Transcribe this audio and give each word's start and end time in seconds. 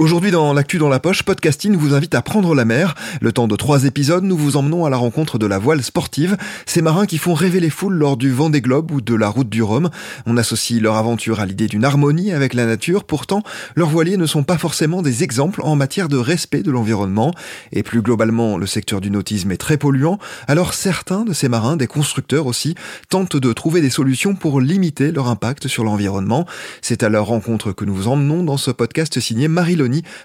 Aujourd'hui 0.00 0.30
dans 0.30 0.54
l'actu 0.54 0.78
dans 0.78 0.88
la 0.88 0.98
poche, 0.98 1.24
Podcasting 1.24 1.76
vous 1.76 1.92
invite 1.92 2.14
à 2.14 2.22
prendre 2.22 2.54
la 2.54 2.64
mer. 2.64 2.94
Le 3.20 3.32
temps 3.32 3.46
de 3.46 3.54
trois 3.54 3.84
épisodes, 3.84 4.24
nous 4.24 4.34
vous 4.34 4.56
emmenons 4.56 4.86
à 4.86 4.90
la 4.90 4.96
rencontre 4.96 5.36
de 5.36 5.44
la 5.44 5.58
voile 5.58 5.82
sportive, 5.82 6.38
ces 6.64 6.80
marins 6.80 7.04
qui 7.04 7.18
font 7.18 7.34
rêver 7.34 7.60
les 7.60 7.68
foules 7.68 7.96
lors 7.96 8.16
du 8.16 8.30
vent 8.30 8.48
des 8.48 8.62
globes 8.62 8.92
ou 8.92 9.02
de 9.02 9.14
la 9.14 9.28
route 9.28 9.50
du 9.50 9.62
Rhum. 9.62 9.90
On 10.24 10.38
associe 10.38 10.80
leur 10.80 10.96
aventure 10.96 11.38
à 11.38 11.44
l'idée 11.44 11.66
d'une 11.66 11.84
harmonie 11.84 12.32
avec 12.32 12.54
la 12.54 12.64
nature, 12.64 13.04
pourtant 13.04 13.42
leurs 13.74 13.90
voiliers 13.90 14.16
ne 14.16 14.24
sont 14.24 14.42
pas 14.42 14.56
forcément 14.56 15.02
des 15.02 15.22
exemples 15.22 15.60
en 15.64 15.76
matière 15.76 16.08
de 16.08 16.16
respect 16.16 16.62
de 16.62 16.70
l'environnement. 16.70 17.34
Et 17.72 17.82
plus 17.82 18.00
globalement, 18.00 18.56
le 18.56 18.64
secteur 18.64 19.02
du 19.02 19.10
nautisme 19.10 19.52
est 19.52 19.58
très 19.58 19.76
polluant, 19.76 20.18
alors 20.48 20.72
certains 20.72 21.26
de 21.26 21.34
ces 21.34 21.50
marins, 21.50 21.76
des 21.76 21.86
constructeurs 21.86 22.46
aussi, 22.46 22.74
tentent 23.10 23.36
de 23.36 23.52
trouver 23.52 23.82
des 23.82 23.90
solutions 23.90 24.34
pour 24.34 24.62
limiter 24.62 25.12
leur 25.12 25.28
impact 25.28 25.68
sur 25.68 25.84
l'environnement. 25.84 26.46
C'est 26.80 27.02
à 27.02 27.10
leur 27.10 27.26
rencontre 27.26 27.72
que 27.72 27.84
nous 27.84 27.94
vous 27.94 28.08
emmenons 28.08 28.42
dans 28.42 28.56
ce 28.56 28.70
podcast 28.70 29.20
signé 29.20 29.46
Marie 29.46 29.76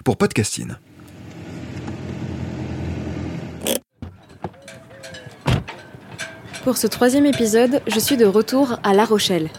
pour 0.04 0.18
Podcasting. 0.18 0.74
Pour 6.64 6.78
ce 6.78 6.88
troisième 6.88 7.28
épisode, 7.28 7.82
je 7.86 8.00
suis 8.00 8.18
de 8.18 8.26
retour 8.26 8.80
à 8.84 8.96
La 8.96 9.06
Rochelle. 9.06 9.50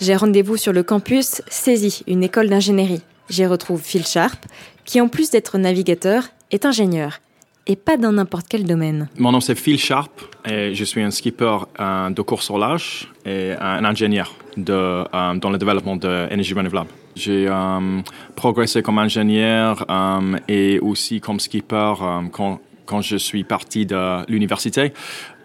J'ai 0.00 0.16
rendez-vous 0.16 0.56
sur 0.56 0.72
le 0.72 0.82
campus 0.82 1.40
CESI, 1.48 2.02
une 2.08 2.24
école 2.24 2.48
d'ingénierie. 2.48 3.02
J'y 3.30 3.46
retrouve 3.46 3.80
Phil 3.80 4.04
Sharp, 4.04 4.44
qui 4.84 5.00
en 5.00 5.06
plus 5.06 5.30
d'être 5.30 5.56
navigateur, 5.56 6.24
est 6.50 6.66
ingénieur. 6.66 7.20
Et 7.68 7.76
pas 7.76 7.96
dans 7.96 8.10
n'importe 8.10 8.46
quel 8.48 8.64
domaine. 8.64 9.08
Mon 9.18 9.30
nom 9.32 9.40
c'est 9.40 9.54
Phil 9.54 9.78
Sharp 9.78 10.10
et 10.44 10.74
je 10.74 10.84
suis 10.84 11.02
un 11.02 11.12
skipper 11.12 11.58
euh, 11.78 12.10
de 12.10 12.22
course 12.22 12.50
au 12.50 12.58
large 12.58 13.08
et 13.24 13.52
un 13.60 13.84
ingénieur 13.84 14.34
de, 14.56 14.72
euh, 14.72 15.34
dans 15.36 15.50
le 15.50 15.58
développement 15.58 15.94
d'énergie 15.94 16.54
renouvelable. 16.54 16.90
J'ai 17.16 17.48
euh, 17.48 18.02
progressé 18.36 18.82
comme 18.82 18.98
ingénieur 18.98 19.86
euh, 19.90 20.38
et 20.48 20.78
aussi 20.80 21.18
comme 21.18 21.40
skipper 21.40 21.94
euh, 22.02 22.20
quand, 22.30 22.60
quand 22.84 23.00
je 23.00 23.16
suis 23.16 23.42
parti 23.42 23.86
de 23.86 24.30
l'université. 24.30 24.92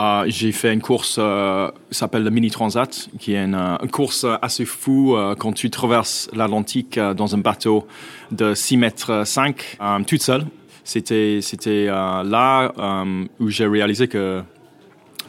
Euh, 0.01 0.25
j'ai 0.27 0.51
fait 0.51 0.73
une 0.73 0.81
course 0.81 1.15
euh, 1.17 1.71
s'appelle 1.89 2.23
le 2.23 2.29
Mini 2.29 2.51
Transat, 2.51 3.07
qui 3.19 3.35
est 3.35 3.45
une, 3.45 3.55
une 3.55 3.89
course 3.89 4.25
assez 4.41 4.65
fou 4.65 5.15
quand 5.39 5.53
tu 5.53 5.69
traverses 5.69 6.29
l'Atlantique 6.33 6.99
dans 6.99 7.35
un 7.35 7.39
bateau 7.39 7.87
de 8.31 8.53
6 8.53 8.75
mètres 8.75 9.25
5, 9.25 9.77
toute 10.05 10.21
seule. 10.21 10.45
C'était, 10.83 11.39
c'était 11.41 11.85
là 11.85 12.73
où 13.39 13.49
j'ai 13.49 13.67
réalisé 13.67 14.09
que 14.09 14.43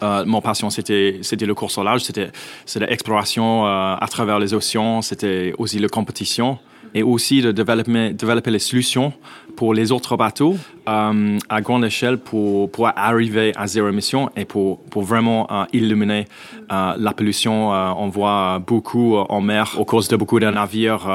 euh, 0.02 0.24
mon 0.24 0.40
passion, 0.40 0.70
c'était, 0.70 1.18
c'était 1.22 1.46
le 1.46 1.54
course 1.54 1.78
au 1.78 1.82
large, 1.82 2.02
c'était, 2.02 2.30
l'exploration 2.76 3.66
euh, 3.66 3.94
à 3.94 4.06
travers 4.10 4.38
les 4.38 4.54
océans, 4.54 5.02
c'était 5.02 5.54
aussi 5.58 5.78
la 5.78 5.88
compétition. 5.88 6.58
Et 6.94 7.02
aussi 7.02 7.40
de 7.40 7.52
développer, 7.52 8.12
développer 8.12 8.50
les 8.50 8.58
solutions 8.58 9.14
pour 9.56 9.74
les 9.74 9.92
autres 9.92 10.16
bateaux 10.16 10.56
euh, 10.88 11.38
à 11.48 11.60
grande 11.60 11.84
échelle 11.84 12.18
pour, 12.18 12.70
pour 12.70 12.88
arriver 12.96 13.52
à 13.56 13.66
zéro 13.66 13.88
émission 13.88 14.30
et 14.36 14.44
pour, 14.44 14.80
pour 14.84 15.02
vraiment 15.02 15.46
euh, 15.50 15.64
illuminer 15.72 16.26
euh, 16.72 16.94
la 16.98 17.12
pollution. 17.12 17.72
Euh, 17.72 17.90
on 17.96 18.08
voit 18.08 18.58
beaucoup 18.58 19.16
en 19.16 19.40
mer 19.40 19.76
au 19.78 19.84
cause 19.84 20.08
de 20.08 20.16
beaucoup 20.16 20.40
de 20.40 20.46
navires 20.46 21.08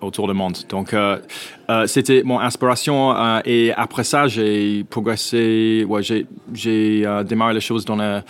autour 0.00 0.28
du 0.28 0.34
monde. 0.34 0.58
Donc, 0.68 0.94
c'était 1.86 2.22
mon 2.24 2.38
inspiration. 2.38 3.14
Et 3.44 3.72
après 3.72 4.04
ça, 4.04 4.26
j'ai 4.28 4.84
progressé. 4.84 5.86
Ouais, 5.88 6.02
j'ai, 6.02 6.26
j'ai 6.52 7.06
démarré 7.26 7.54
les 7.54 7.60
choses 7.60 7.84
dans 7.86 7.96
le 7.96 8.20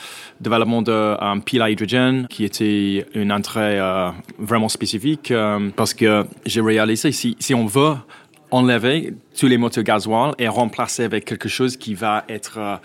développement 0.40 0.82
de 0.82 1.40
pile 1.40 1.62
à 1.62 1.70
hydrogène, 1.70 2.28
qui 2.28 2.44
était 2.44 3.04
une 3.14 3.32
entrée 3.32 3.80
vraiment 4.38 4.68
spécifique, 4.68 5.32
parce 5.74 5.94
que 5.94 6.24
j'ai 6.46 6.60
réalisé 6.60 7.10
si, 7.10 7.36
si 7.40 7.54
on 7.54 7.66
veut 7.66 7.96
enlever 8.54 9.14
tous 9.38 9.46
les 9.46 9.58
moteurs 9.58 9.84
gasoil 9.84 10.34
et 10.38 10.48
remplacer 10.48 11.04
avec 11.04 11.24
quelque 11.24 11.48
chose 11.48 11.76
qui 11.76 11.94
va 11.94 12.24
être 12.28 12.80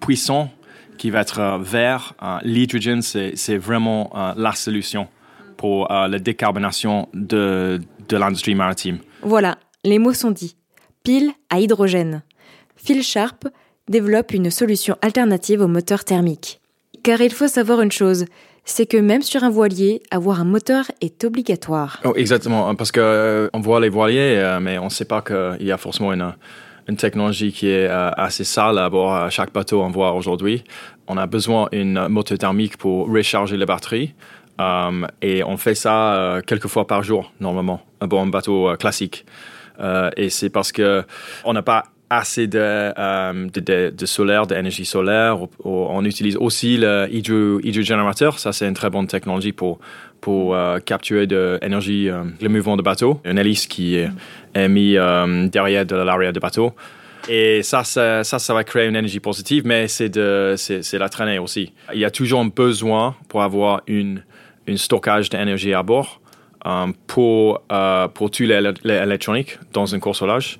puissant, 0.00 0.50
qui 0.98 1.10
va 1.10 1.20
être 1.20 1.58
vert, 1.60 2.14
l'hydrogène, 2.42 3.02
c'est, 3.02 3.56
vraiment 3.56 4.10
la 4.36 4.52
solution 4.52 5.08
pour 5.56 5.88
la 5.88 6.18
décarbonation 6.18 7.08
de, 7.14 7.80
de 8.08 8.16
l'industrie 8.16 8.54
maritime. 8.54 8.98
Voilà, 9.22 9.58
les 9.84 9.98
mots 9.98 10.12
sont 10.12 10.30
dits. 10.30 10.56
Pile 11.02 11.32
à 11.50 11.60
hydrogène. 11.60 12.22
Phil 12.76 13.02
Sharp 13.02 13.46
développe 13.88 14.32
une 14.32 14.50
solution 14.50 14.96
alternative 15.02 15.60
au 15.60 15.68
moteur 15.68 16.04
thermique. 16.04 16.60
Car 17.02 17.20
il 17.20 17.32
faut 17.32 17.48
savoir 17.48 17.80
une 17.80 17.92
chose, 17.92 18.24
c'est 18.66 18.84
que 18.84 18.98
même 18.98 19.22
sur 19.22 19.42
un 19.42 19.50
voilier, 19.50 20.02
avoir 20.10 20.40
un 20.40 20.44
moteur 20.44 20.84
est 21.00 21.24
obligatoire. 21.24 22.00
Oh, 22.04 22.12
exactement, 22.14 22.74
parce 22.74 22.92
que 22.92 23.00
euh, 23.00 23.48
on 23.54 23.60
voit 23.60 23.80
les 23.80 23.88
voiliers, 23.88 24.36
euh, 24.36 24.60
mais 24.60 24.76
on 24.76 24.84
ne 24.84 24.90
sait 24.90 25.06
pas 25.06 25.22
qu'il 25.22 25.66
y 25.66 25.72
a 25.72 25.78
forcément 25.78 26.12
une, 26.12 26.34
une 26.86 26.96
technologie 26.96 27.52
qui 27.52 27.68
est 27.68 27.88
euh, 27.88 28.10
assez 28.10 28.44
sale 28.44 28.78
à 28.78 28.90
bord 28.90 29.14
à 29.14 29.30
chaque 29.30 29.52
bateau 29.54 29.80
on 29.80 29.90
voit 29.90 30.12
aujourd'hui. 30.12 30.64
On 31.08 31.16
a 31.16 31.26
besoin 31.26 31.68
d'une 31.72 32.08
moteur 32.08 32.36
thermique 32.36 32.76
pour 32.76 33.08
recharger 33.08 33.56
les 33.56 33.64
batteries. 33.64 34.12
Et 35.22 35.44
on 35.44 35.56
fait 35.56 35.74
ça 35.74 36.14
euh, 36.14 36.40
quelques 36.40 36.68
fois 36.68 36.86
par 36.86 37.02
jour, 37.02 37.32
normalement, 37.40 37.80
un 38.00 38.06
bon 38.06 38.26
bateau 38.26 38.68
euh, 38.68 38.76
classique. 38.76 39.26
Euh, 39.78 40.10
et 40.16 40.30
c'est 40.30 40.48
parce 40.48 40.72
que 40.72 41.04
on 41.44 41.52
n'a 41.52 41.62
pas 41.62 41.84
assez 42.10 42.46
de, 42.46 42.58
euh, 42.58 43.48
de, 43.52 43.60
de, 43.60 43.94
de, 43.96 44.06
solaire, 44.06 44.46
d'énergie 44.46 44.84
solaire. 44.84 45.38
On 45.64 46.04
utilise 46.04 46.36
aussi 46.36 46.76
le. 46.76 47.08
Ça, 48.38 48.52
c'est 48.52 48.66
une 48.66 48.74
très 48.74 48.90
bonne 48.90 49.06
technologie 49.06 49.52
pour, 49.52 49.78
pour 50.20 50.54
euh, 50.54 50.78
capturer 50.78 51.26
de 51.26 51.58
l'énergie, 51.62 52.08
euh, 52.08 52.24
le 52.40 52.48
mouvement 52.48 52.76
de 52.76 52.82
bateau. 52.82 53.20
Une 53.24 53.38
hélice 53.38 53.66
qui 53.66 53.96
est, 53.96 54.10
est 54.54 54.68
mise 54.68 55.00
derrière 55.50 55.86
de 55.86 55.96
l'arrière 55.96 56.32
du 56.32 56.40
bateau. 56.40 56.72
Et 57.28 57.62
ça, 57.64 57.82
ça, 57.82 58.22
ça, 58.22 58.54
va 58.54 58.62
créer 58.62 58.86
une 58.86 58.94
énergie 58.94 59.18
positive, 59.18 59.64
mais 59.66 59.88
c'est 59.88 60.14
la 60.16 61.08
traînée 61.08 61.40
aussi. 61.40 61.72
Il 61.92 61.98
y 61.98 62.04
a 62.04 62.10
toujours 62.10 62.40
un 62.40 62.46
besoin 62.46 63.16
pour 63.28 63.42
avoir 63.42 63.82
une, 63.88 64.22
un 64.68 64.76
stockage 64.76 65.28
d'énergie 65.30 65.74
à 65.74 65.82
bord 65.82 66.20
euh, 66.66 66.86
pour, 67.06 67.62
euh, 67.70 68.08
pour 68.08 68.30
tout 68.30 68.42
l'électronique 68.42 69.58
dans 69.72 69.86
une 69.86 70.00
course 70.00 70.22
au. 70.22 70.58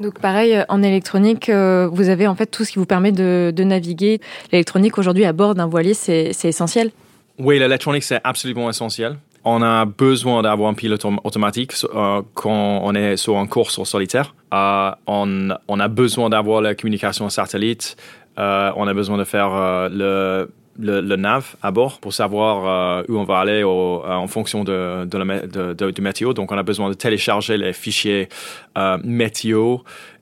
Donc 0.00 0.20
pareil, 0.20 0.62
en 0.68 0.82
électronique, 0.82 1.48
euh, 1.48 1.88
vous 1.90 2.08
avez 2.08 2.26
en 2.26 2.34
fait 2.34 2.46
tout 2.46 2.64
ce 2.64 2.72
qui 2.72 2.78
vous 2.78 2.86
permet 2.86 3.12
de, 3.12 3.52
naviguer. 3.58 4.20
L'électronique 4.52 4.98
aujourd'hui 4.98 5.24
à 5.24 5.32
bord 5.32 5.54
d'un 5.54 5.66
voilier, 5.66 5.94
c'est 5.94 6.32
essentiel 6.44 6.90
Oui, 7.38 7.58
l'électronique, 7.58 8.04
c'est 8.04 8.20
absolument 8.24 8.70
essentiel. 8.70 9.16
On 9.44 9.62
a 9.62 9.84
besoin 9.84 10.42
d'avoir 10.42 10.68
un 10.68 10.74
pilote 10.74 11.04
automatique 11.24 11.72
euh, 11.94 12.22
quand 12.34 12.80
on 12.82 12.94
est 12.94 13.16
sur 13.16 13.48
course 13.48 13.82
solitaire. 13.84 14.34
Euh, 14.52 14.90
on, 15.06 15.48
on, 15.68 15.80
a 15.80 15.88
besoin 15.88 16.28
d'avoir 16.28 16.60
la 16.60 16.74
communication 16.74 17.28
satellite. 17.28 17.96
Euh, 18.38 18.70
on 18.76 18.86
a 18.86 18.94
besoin 18.94 19.16
de 19.16 19.24
faire 19.24 19.88
le 19.90 20.50
le, 20.78 21.00
le, 21.00 21.16
nav 21.16 21.56
à 21.62 21.70
bord 21.70 21.98
pour 21.98 22.12
savoir 22.12 23.00
euh, 23.00 23.04
où 23.08 23.18
on 23.18 23.24
va 23.24 23.38
aller 23.38 23.62
au, 23.62 24.02
euh, 24.04 24.12
en 24.12 24.26
fonction 24.26 24.64
de, 24.64 25.04
de, 25.04 25.18
la, 25.18 25.74
de, 25.74 25.90
du 25.90 26.02
météo. 26.02 26.32
Donc, 26.32 26.52
on 26.52 26.58
a 26.58 26.62
besoin 26.62 26.88
de 26.88 26.94
télécharger 26.94 27.56
les 27.56 27.72
fichiers 27.72 28.28
euh, 28.76 28.98
météo 29.04 29.78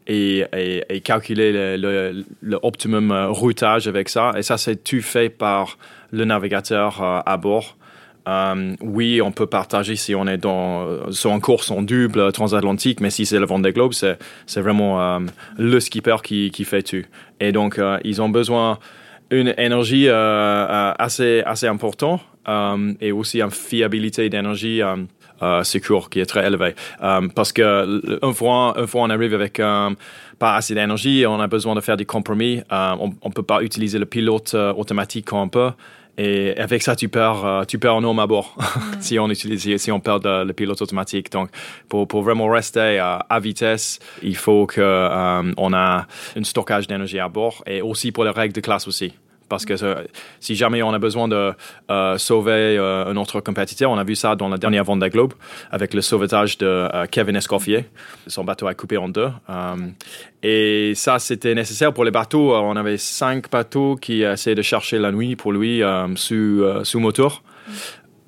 et, 0.06 0.44
et, 0.56 0.84
et, 0.88 1.00
calculer 1.00 1.52
le, 1.52 1.76
le, 1.76 2.24
le, 2.40 2.58
optimum 2.62 3.12
routage 3.30 3.88
avec 3.88 4.08
ça. 4.08 4.32
Et 4.36 4.42
ça, 4.42 4.56
c'est 4.56 4.82
tout 4.82 5.02
fait 5.02 5.28
par 5.28 5.78
le 6.10 6.24
navigateur 6.24 7.02
à 7.02 7.36
bord. 7.36 7.76
Euh, 8.28 8.74
oui, 8.80 9.22
on 9.22 9.30
peut 9.30 9.46
partager 9.46 9.94
si 9.94 10.14
on 10.14 10.26
est 10.26 10.38
dans, 10.38 11.12
sur 11.12 11.30
une 11.30 11.40
course 11.40 11.70
en 11.70 11.82
double 11.82 12.32
transatlantique, 12.32 13.00
mais 13.00 13.10
si 13.10 13.24
c'est 13.24 13.38
le 13.38 13.46
Vendée 13.46 13.72
Globe, 13.72 13.92
c'est, 13.92 14.18
c'est 14.46 14.60
vraiment 14.60 15.00
euh, 15.00 15.20
le 15.58 15.78
skipper 15.80 16.16
qui, 16.24 16.50
qui 16.50 16.64
fait 16.64 16.82
tout. 16.82 17.04
Et 17.38 17.52
donc, 17.52 17.78
euh, 17.78 17.98
ils 18.04 18.20
ont 18.20 18.28
besoin 18.28 18.78
d'une 19.30 19.54
énergie 19.58 20.08
assez, 20.08 21.42
assez 21.44 21.66
importante 21.66 22.20
et 23.00 23.12
aussi 23.12 23.42
une 23.42 23.50
fiabilité 23.50 24.28
d'énergie 24.28 24.80
euh, 25.42 25.64
secure 25.64 26.08
qui 26.08 26.20
est 26.20 26.26
très 26.26 26.46
élevée. 26.46 26.74
parce 27.34 27.52
que 27.52 28.20
une 28.24 28.34
fois, 28.34 28.74
une 28.78 28.86
fois 28.86 29.02
on 29.02 29.10
arrive 29.10 29.34
avec 29.34 29.60
pas 30.38 30.54
assez 30.54 30.74
d'énergie, 30.74 31.24
on 31.26 31.40
a 31.40 31.46
besoin 31.46 31.74
de 31.74 31.80
faire 31.80 31.96
des 31.96 32.04
compromis. 32.04 32.62
on 32.70 33.12
ne 33.24 33.32
peut 33.32 33.42
pas 33.42 33.62
utiliser 33.62 33.98
le 33.98 34.06
pilote 34.06 34.54
automatique 34.54 35.26
comme 35.26 35.40
on 35.40 35.48
peut. 35.48 35.72
Et 36.18 36.56
avec 36.56 36.82
ça, 36.82 36.96
tu 36.96 37.08
perds, 37.08 37.44
euh, 37.44 37.64
tu 37.64 37.78
perds 37.78 37.96
un 37.96 38.04
homme 38.04 38.18
à 38.18 38.26
bord 38.26 38.56
si 39.00 39.18
on 39.18 39.28
utilise, 39.28 39.76
si 39.80 39.92
on 39.92 40.00
perd 40.00 40.24
le 40.24 40.52
pilote 40.52 40.80
automatique. 40.80 41.30
Donc, 41.30 41.50
pour, 41.88 42.08
pour 42.08 42.22
vraiment 42.22 42.48
rester 42.48 43.00
euh, 43.00 43.18
à 43.28 43.40
vitesse, 43.40 43.98
il 44.22 44.36
faut 44.36 44.66
qu'on 44.66 44.80
euh, 44.80 45.52
on 45.56 45.72
a 45.74 46.06
un 46.36 46.44
stockage 46.44 46.86
d'énergie 46.86 47.18
à 47.18 47.28
bord 47.28 47.62
et 47.66 47.82
aussi 47.82 48.12
pour 48.12 48.24
les 48.24 48.30
règles 48.30 48.54
de 48.54 48.60
classe 48.60 48.88
aussi. 48.88 49.12
Parce 49.48 49.64
que 49.64 49.74
si 50.40 50.54
jamais 50.54 50.82
on 50.82 50.92
a 50.92 50.98
besoin 50.98 51.28
de 51.28 51.52
euh, 51.90 52.18
sauver 52.18 52.76
euh, 52.78 53.06
un 53.06 53.16
autre 53.16 53.40
compétiteur, 53.40 53.90
on 53.90 53.98
a 53.98 54.04
vu 54.04 54.14
ça 54.14 54.34
dans 54.34 54.48
la 54.48 54.58
dernière 54.58 54.84
Vendée 54.84 55.10
Globe 55.10 55.34
avec 55.70 55.94
le 55.94 56.00
sauvetage 56.00 56.58
de 56.58 56.66
euh, 56.66 57.06
Kevin 57.06 57.36
Escoffier. 57.36 57.86
Son 58.26 58.44
bateau 58.44 58.66
a 58.66 58.74
coupé 58.74 58.96
en 58.96 59.08
deux. 59.08 59.28
et 60.42 60.92
ça, 60.94 61.18
c'était 61.18 61.54
nécessaire 61.54 61.92
pour 61.92 62.04
les 62.04 62.10
bateaux. 62.10 62.54
On 62.54 62.76
avait 62.76 62.98
cinq 62.98 63.50
bateaux 63.50 63.96
qui 63.96 64.22
essayaient 64.22 64.56
de 64.56 64.62
chercher 64.62 64.98
la 64.98 65.12
nuit 65.12 65.36
pour 65.36 65.52
lui 65.52 65.82
sous, 66.16 66.64
sous 66.82 67.00
moteur. 67.00 67.42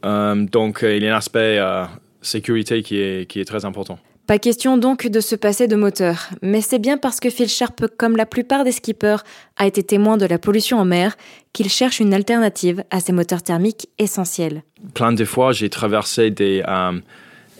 donc, 0.03 0.81
il 0.82 1.03
y 1.03 1.09
a 1.09 1.14
un 1.14 1.17
aspect 1.17 1.61
sécurité 2.23 2.82
qui 2.82 3.00
est, 3.00 3.29
qui 3.29 3.41
est 3.41 3.44
très 3.44 3.64
important. 3.64 3.99
Pas 4.28 4.38
question 4.38 4.76
donc 4.76 5.06
de 5.06 5.20
se 5.20 5.34
passer 5.34 5.69
de 5.69 5.75
moteur, 5.75 6.28
mais 6.42 6.60
c'est 6.60 6.78
bien 6.78 6.98
parce 6.98 7.19
que 7.19 7.30
Phil 7.30 7.48
Sharp, 7.48 7.86
comme 7.96 8.14
la 8.14 8.26
plupart 8.26 8.62
des 8.62 8.72
skippers, 8.72 9.25
a 9.56 9.66
été 9.66 9.82
témoin 9.82 10.19
de 10.19 10.26
la 10.26 10.38
pollution 10.38 10.76
en 10.76 10.84
mer 10.84 11.16
qu'il 11.54 11.70
cherche 11.70 11.98
une 11.98 12.12
alternative 12.12 12.84
à 12.90 13.00
ces 13.00 13.12
moteurs 13.12 13.42
thermiques 13.42 13.88
essentiels. 13.98 14.64
Plein 14.92 15.14
de 15.14 15.25
fois, 15.25 15.52
j'ai 15.52 15.70
traversé 15.70 16.30
des, 16.30 16.62
euh, 16.69 17.00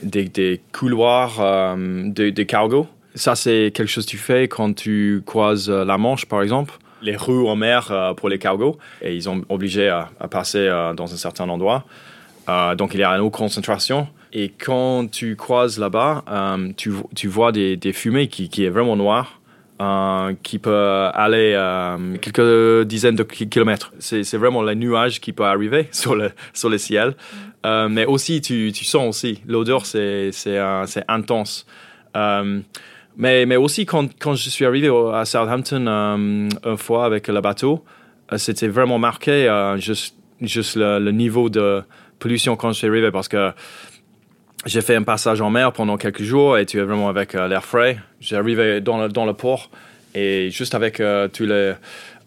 des, 0.03 0.61
couloirs 0.75 1.41
euh, 1.41 1.75
de, 2.11 2.43
cargo. 2.43 2.87
Ça, 3.15 3.35
c'est 3.35 3.73
quelque 3.75 3.89
chose 3.89 4.05
que 4.05 4.11
tu 4.11 4.19
fais 4.19 4.47
quand 4.47 4.75
tu 4.75 5.23
croises 5.25 5.71
la 5.71 5.97
Manche, 5.97 6.27
par 6.27 6.43
exemple. 6.43 6.75
Les 7.01 7.17
rues 7.17 7.49
en 7.49 7.57
mer 7.57 7.91
euh, 7.91 8.13
pour 8.13 8.29
les 8.29 8.39
cargos, 8.39 8.77
et 9.01 9.15
ils 9.15 9.23
sont 9.23 9.43
obligés 9.49 9.89
à, 9.89 10.11
passer 10.31 10.69
dans 10.95 11.11
un 11.11 11.17
certain 11.17 11.49
endroit. 11.49 11.87
donc, 12.77 12.93
il 12.93 13.01
y 13.01 13.05
a 13.05 13.13
une 13.13 13.23
haute 13.23 13.33
concentration. 13.33 14.07
Et 14.33 14.51
quand 14.51 15.11
tu 15.11 15.37
croises 15.37 15.79
là-bas, 15.79 16.25
euh, 16.29 16.73
tu, 16.77 16.93
tu, 17.15 17.29
vois 17.29 17.53
des, 17.53 17.79
fumées 17.93 18.29
qui, 18.29 18.49
qui 18.49 18.65
est 18.65 18.71
vraiment 18.71 18.97
noires. 18.97 19.41
Euh, 19.81 20.35
qui 20.43 20.59
peut 20.59 20.75
aller 21.15 21.53
euh, 21.55 22.17
quelques 22.21 22.85
dizaines 22.89 23.15
de 23.15 23.23
kilomètres. 23.23 23.93
C'est 24.01 24.37
vraiment 24.37 24.61
le 24.61 24.75
nuage 24.75 25.21
qui 25.21 25.33
peut 25.33 25.45
arriver 25.45 25.87
sur 25.93 26.17
le, 26.17 26.33
sur 26.53 26.69
le 26.69 26.79
ciel. 26.79 27.15
Mais 27.65 28.05
aussi, 28.05 28.41
tu, 28.41 28.73
tu 28.75 28.85
sens 28.85 29.09
aussi, 29.09 29.41
l'odeur, 29.47 29.87
c'est 29.87 30.33
intense. 31.07 31.65
Mais, 32.15 33.47
mais 33.47 33.57
aussi, 33.57 33.87
quand, 33.87 34.09
quand 34.19 34.35
je 34.35 34.51
suis 34.51 34.65
arrivé 34.65 34.91
à 35.15 35.25
Southampton 35.25 35.87
une 35.87 36.77
fois 36.77 37.05
avec 37.05 37.29
le 37.29 37.41
bateau, 37.41 37.85
c'était 38.37 38.69
vraiment 38.69 38.99
marqué 38.99 39.49
juste, 39.77 40.17
juste 40.41 40.75
le, 40.75 40.99
le, 40.99 41.13
niveau 41.13 41.51
de 41.51 41.83
pollution 42.19 42.57
quand 42.57 42.73
je 42.73 42.79
suis 42.79 42.89
arrivé 42.89 43.13
parce 43.13 43.29
que 43.29 43.53
j'ai 44.69 44.83
fait 44.83 44.95
un 44.95 45.03
passage 45.03 45.41
en 45.41 45.51
mer 45.51 45.73
pendant 45.73 45.97
quelques 45.97 46.23
jours 46.23 46.59
et 46.59 46.67
tu 46.67 46.79
es 46.79 46.83
vraiment 46.83 47.09
avec 47.09 47.35
euh, 47.35 47.49
l'air 47.49 47.65
frais. 47.65 47.99
Arrivé 48.33 48.81
dans 48.81 49.01
le, 49.03 49.09
dans 49.09 49.25
le 49.25 49.33
port 49.33 49.71
et 50.15 50.51
juste 50.51 50.75
avec 50.75 51.01
euh, 51.01 51.29
tous 51.29 51.47
les, 51.47 51.73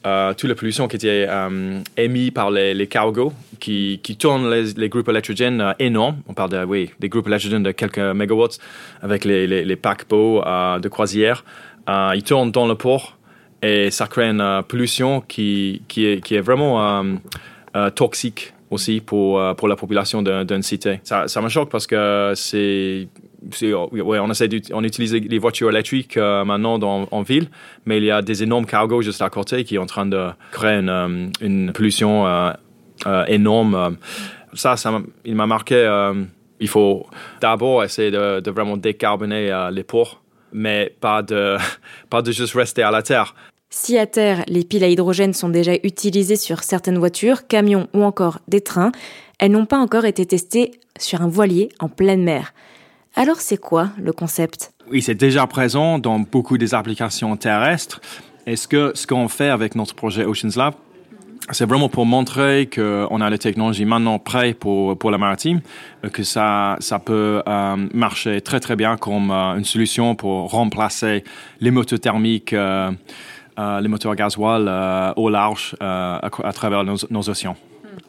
euh, 0.06 0.34
toute 0.34 0.50
la 0.50 0.56
pollution 0.56 0.88
qui 0.88 0.96
était 0.96 1.28
euh, 1.30 1.80
émise 1.98 2.32
par 2.32 2.50
les, 2.50 2.74
les 2.74 2.88
cargos 2.88 3.34
qui, 3.60 4.00
qui 4.02 4.16
tournent 4.16 4.50
les, 4.50 4.90
groupes 4.90 5.10
électrogènes 5.10 5.76
énormes. 5.78 6.18
On 6.28 6.34
parle 6.34 6.50
de, 6.50 6.88
des 7.00 7.10
groupes 7.10 7.28
électrogènes 7.28 7.64
de 7.64 7.72
quelques 7.72 8.00
mégawatts 8.00 8.58
avec 9.02 9.24
les, 9.24 9.46
les, 9.46 9.64
les 9.64 9.76
paquebots 9.76 10.42
de 10.80 10.90
croisière. 10.90 11.44
ils 11.88 12.24
tournent 12.24 12.52
dans 12.52 12.68
le 12.68 12.76
port 12.76 13.18
et 13.62 13.92
ça 13.92 14.08
crée 14.08 14.26
une 14.26 14.64
pollution 14.68 15.22
qui, 15.22 15.84
qui, 15.88 16.08
est, 16.08 16.22
qui 16.22 16.34
est 16.34 16.42
vraiment 16.42 17.04
toxique 17.94 18.54
aussi 18.72 19.02
pour, 19.02 19.40
euh, 19.40 19.54
pour 19.54 19.68
la 19.68 19.76
population 19.76 20.24
d'une 20.24 20.64
cité. 20.64 21.02
Ça, 21.04 21.28
ça, 21.28 21.42
me 21.42 21.50
choque 21.50 21.70
parce 21.70 21.86
que 21.86 22.32
c'est 22.36 23.08
ouais, 23.62 24.20
on 24.20 24.32
essaie 24.32 24.50
on 24.74 24.84
utilise 24.84 25.14
les 25.14 25.38
voitures 25.38 25.70
électriques 25.70 26.18
euh, 26.18 26.44
maintenant 26.46 26.80
dans, 26.80 27.08
en 27.12 27.22
ville, 27.22 27.50
mais 27.86 27.98
il 27.98 28.06
y 28.06 28.12
a 28.12 28.22
des 28.22 28.44
énormes 28.44 28.66
cargos 28.66 29.02
juste 29.02 29.22
à 29.22 29.30
côté 29.30 29.66
qui 29.66 29.76
sont 29.76 29.82
en 29.82 29.86
train 29.86 30.06
de 30.06 30.30
créer 30.52 30.80
une, 30.80 30.90
euh, 30.90 31.28
une 31.42 31.74
pollution 31.74 32.26
énorme. 33.28 33.98
Ça, 34.54 34.78
ça 34.78 35.02
il 35.26 35.36
m'a 35.36 35.48
marqué. 35.48 36.12
il 36.60 36.68
faut 36.68 37.06
d'abord 37.42 37.84
essayer 37.84 38.12
de, 38.12 38.40
de, 38.40 38.52
vraiment 38.52 38.78
décarboner 38.78 39.70
les 39.72 39.84
ports, 39.84 40.24
mais 40.54 40.96
pas 41.02 41.22
de, 41.22 41.58
pas 42.10 42.22
de 42.22 42.32
juste 42.32 42.54
rester 42.54 42.84
à 42.84 42.92
la 42.92 43.02
terre. 43.02 43.36
Si 43.74 43.98
à 43.98 44.06
terre, 44.06 44.44
les 44.50 44.66
piles 44.66 44.84
à 44.84 44.90
hydrogène 44.90 45.34
sont 45.34 45.48
déjà 45.48 45.72
utilisées 45.84 46.36
sur 46.36 46.62
certaines 46.62 46.98
voitures, 46.98 47.48
camions 47.48 47.88
ou 47.94 48.04
encore 48.04 48.40
des 48.50 48.60
trains, 48.60 48.92
elles 49.40 49.52
n'ont 49.52 49.66
pas 49.66 49.80
encore 49.80 50.04
été 50.04 50.26
testées 50.26 50.72
sur 51.00 51.22
un 51.22 51.30
voilier 51.30 51.70
en 51.80 51.88
pleine 51.88 52.22
mer. 52.22 52.54
Alors 53.16 53.38
c'est 53.38 53.58
quoi 53.58 53.92
le 53.98 54.12
concept? 54.12 54.74
Oui, 54.92 55.02
c'est 55.02 55.16
déjà 55.16 55.48
présent 55.48 56.00
dans 56.00 56.20
beaucoup 56.20 56.58
des 56.58 56.74
applications 56.74 57.38
terrestres. 57.38 58.02
Est-ce 58.46 58.68
que 58.68 58.92
ce 58.94 59.08
qu'on 59.08 59.30
fait 59.30 59.50
avec 59.50 59.76
notre 59.76 59.96
projet 59.96 60.26
Oceans 60.26 60.58
Lab, 60.58 60.74
c'est 61.52 61.66
vraiment 61.66 61.90
pour 61.90 62.06
montrer 62.06 62.70
qu'on 62.74 63.22
a 63.22 63.30
la 63.30 63.38
technologie 63.38 63.86
maintenant 63.86 64.20
prête 64.20 64.60
pour, 64.60 65.12
la 65.12 65.18
maritime, 65.18 65.62
que 66.12 66.24
ça, 66.24 66.78
peut 67.04 67.42
euh, 67.48 67.76
marcher 67.94 68.42
très 68.42 68.60
très 68.60 68.76
bien 68.76 68.98
comme 68.98 69.32
euh, 69.32 69.58
une 69.58 69.66
solution 69.66 70.16
pour 70.16 70.52
remplacer 70.52 71.24
les 71.60 71.72
moteurs 71.72 72.00
thermiques 72.00 72.54
euh, 72.54 72.92
les 73.58 73.88
moteurs 73.88 74.16
gasoil 74.16 74.66
euh, 74.68 75.14
au 75.16 75.30
large 75.30 75.76
euh, 75.82 76.20
à, 76.22 76.54
travers 76.54 76.84
nos, 76.84 77.30
océans. 77.30 77.58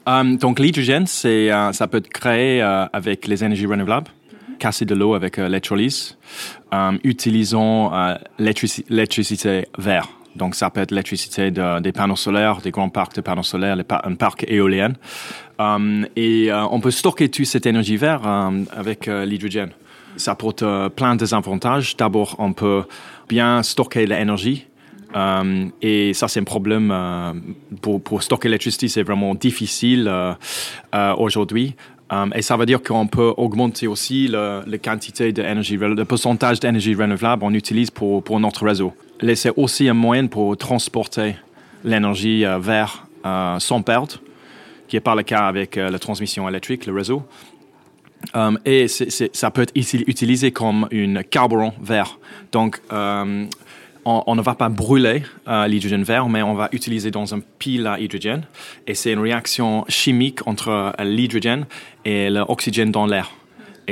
Donc 0.07 0.59
l'hydrogène, 0.59 1.07
c'est, 1.07 1.51
ça 1.73 1.87
peut 1.87 1.99
être 1.99 2.09
créé 2.09 2.61
avec 2.61 3.27
les 3.27 3.45
énergies 3.45 3.67
renouvelables, 3.67 4.11
casser 4.59 4.85
de 4.85 4.95
l'eau 4.95 5.15
avec 5.15 5.37
l'électrolyse, 5.37 6.17
utilisant 7.05 7.93
l'électricité 8.39 9.67
verte. 9.79 10.11
Donc, 10.35 10.55
ça 10.55 10.71
peut 10.71 10.81
être 10.81 10.93
l'électricité 10.93 11.51
de, 11.51 11.81
des 11.81 11.93
panneaux 11.93 12.17
solaires, 12.17 12.63
des 12.63 12.71
grands 12.71 12.89
parcs 12.89 13.15
de 13.15 13.21
panneaux 13.21 13.43
solaires, 13.43 13.77
les 13.77 13.85
un 13.91 14.15
parc 14.15 14.45
éolien. 14.49 14.95
et 16.17 16.51
on 16.53 16.81
peut 16.81 16.91
stocker 16.91 17.29
toute 17.29 17.47
cette 17.47 17.67
énergie 17.67 17.97
verte 17.97 18.25
avec 18.75 19.07
l'hydrogène. 19.07 19.71
Ça 20.17 20.33
apporte 20.33 20.65
plein 20.97 21.17
de 21.17 21.35
avantages. 21.35 21.97
D'abord, 21.97 22.37
on 22.39 22.53
peut 22.53 22.85
bien 23.29 23.63
stocker 23.63 24.07
l'énergie 24.07 24.67
euh, 25.15 25.69
et 25.81 26.15
ça, 26.15 26.29
c'est 26.29 26.41
un 26.41 26.45
problème 26.45 26.91
euh, 26.93 27.33
pour, 27.81 28.23
stocker 28.23 28.49
l'électricité, 28.49 28.89
c'est 28.89 29.03
vraiment 29.03 29.35
difficile 29.35 30.09
euh, 30.09 31.15
aujourd'hui. 31.17 31.75
et 32.35 32.43
ça 32.43 32.57
veut 32.57 32.67
dire 32.67 32.83
qu'on 32.83 33.07
peut 33.07 33.33
augmenter 33.37 33.87
aussi 33.87 34.29
la 34.29 34.63
quantité 34.83 35.33
d'énergie, 35.33 35.77
le 35.77 36.05
pourcentage 36.05 36.61
d'énergie 36.61 36.95
renouvelable 36.95 37.41
qu'on 37.43 37.55
utilise 37.55 37.91
pour, 37.91 38.23
pour 38.23 38.39
notre 38.39 38.65
réseau. 38.67 38.93
C'est 39.35 39.53
aussi 39.57 39.89
un 39.89 39.95
moyen 39.95 40.27
pour 40.27 40.57
transporter 40.57 41.37
l'énergie 41.85 42.45
vers 42.61 43.07
sans 43.59 43.83
perte, 43.83 44.21
qui 44.89 44.97
n'est 44.97 45.01
pas 45.01 45.15
le 45.15 45.23
cas 45.23 45.47
avec 45.47 45.77
la 45.77 45.99
transmission 45.99 46.47
électrique, 46.49 46.85
le 46.85 46.93
réseau. 46.93 47.23
et 48.67 48.89
ça 48.89 49.51
peut 49.51 49.63
être 49.63 49.73
utilisé 49.75 50.51
comme 50.53 50.89
un 50.93 51.23
carburant 51.23 51.73
vert. 51.81 52.19
Donc, 52.53 52.79
on, 54.05 54.35
ne 54.35 54.43
va 54.43 54.55
pas 54.55 54.69
brûler 54.69 55.23
euh, 55.49 55.67
l'hydrogène 55.67 56.03
vert, 56.03 56.29
mais 56.29 56.43
on 56.43 56.55
va 56.55 56.69
utiliser 56.73 57.11
dans 57.11 57.35
un 57.35 57.41
pile 57.59 57.87
à 57.87 58.01
hydrogène. 58.01 58.43
Et 58.87 58.95
c'est 58.95 59.13
une 59.13 59.21
réaction 59.21 59.85
chimique 59.89 60.47
entre 60.47 60.69
euh, 60.69 61.05
l'hydrogène 61.05 61.67
et 62.05 62.31
l'oxygène 62.31 62.91
dans 62.91 63.07
l'air. 63.07 63.31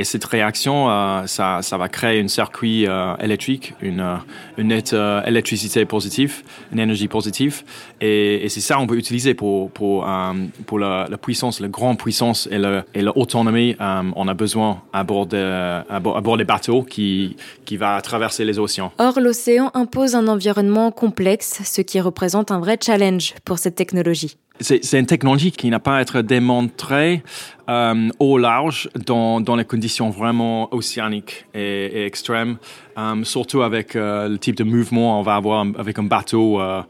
Et 0.01 0.05
cette 0.05 0.25
réaction, 0.25 0.89
euh, 0.89 1.27
ça, 1.27 1.59
ça, 1.61 1.77
va 1.77 1.91
créer 1.91 2.23
un 2.23 2.29
circuit 2.29 2.87
euh, 2.87 3.15
électrique, 3.19 3.75
une, 3.83 4.01
euh, 4.01 4.17
une 4.57 4.69
nette 4.69 4.97
électricité 5.27 5.85
positive, 5.85 6.43
une 6.73 6.79
énergie 6.79 7.07
positive. 7.07 7.65
Et, 8.01 8.47
c'est 8.49 8.63
ça 8.63 8.77
qu'on 8.77 8.87
peut 8.87 8.97
utiliser 8.97 9.35
pour, 9.35 9.71
pour, 9.71 10.07
la, 10.07 11.07
puissance, 11.21 11.61
la 11.61 11.69
grande 11.69 11.99
puissance 11.99 12.49
et 12.51 13.03
l'autonomie. 13.03 13.77
on 13.79 14.27
a 14.27 14.33
besoin 14.33 14.81
à 14.95 15.05
bord, 15.05 15.27
de, 15.27 15.83
à 15.87 16.01
bord, 16.01 16.39
des 16.39 16.45
bateaux 16.45 16.83
qui, 16.83 17.37
qui 17.67 17.77
va 17.77 18.01
traverser 18.01 18.47
les 18.47 18.59
océans. 18.59 18.93
Or, 18.99 19.21
l'océan 19.21 19.71
impose 19.75 20.15
un 20.15 20.29
environnement 20.29 20.93
complexe, 20.93 21.61
ce 21.63 21.83
qui 21.83 22.01
représente 22.01 22.51
un 22.51 22.59
vrai 22.59 22.79
challenge 22.81 23.35
pour 23.45 23.59
cette 23.59 23.75
technologie. 23.75 24.39
C'est 24.61 24.99
une 24.99 25.07
technologie 25.07 25.53
qui 25.53 25.71
n'a 25.71 25.79
pas 25.79 25.97
à 25.97 26.01
être 26.01 26.23
démontrée 26.23 27.23
euh, 27.69 28.09
au 28.19 28.39
large 28.39 28.89
dans, 29.07 29.41
dans 29.41 29.57
les 29.57 29.65
conditions 29.65 30.11
vraiment 30.11 30.73
océaniques 30.75 31.47
et, 31.55 31.87
et 31.87 32.05
extrêmes, 32.05 32.59
euh, 32.99 33.25
surtout 33.25 33.63
avec 33.63 33.97
euh, 33.97 34.29
le 34.29 34.39
type 34.39 34.57
de 34.57 34.65
mouvement 34.65 35.19
on 35.19 35.23
va 35.23 35.37
avoir 35.37 35.65
avec 35.79 35.99
un 35.99 36.03
bateau 36.03 36.61
euh, 36.61 36.83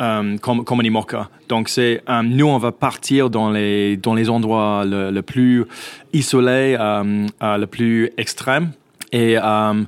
euh, 0.00 0.36
comme, 0.38 0.64
comme 0.64 0.80
un 0.80 0.84
IMOCA. 0.84 1.28
Donc, 1.48 1.68
c'est 1.68 2.02
euh, 2.08 2.22
nous, 2.22 2.46
on 2.46 2.58
va 2.58 2.72
partir 2.72 3.30
dans 3.30 3.50
les, 3.50 3.96
dans 3.96 4.14
les 4.14 4.28
endroits 4.30 4.84
le, 4.84 5.10
le 5.10 5.22
plus 5.22 5.64
isolés, 6.12 6.76
le 6.78 7.64
plus 7.66 8.10
extrêmes. 8.16 8.72
Et, 9.12 9.36
euh, 9.36 9.84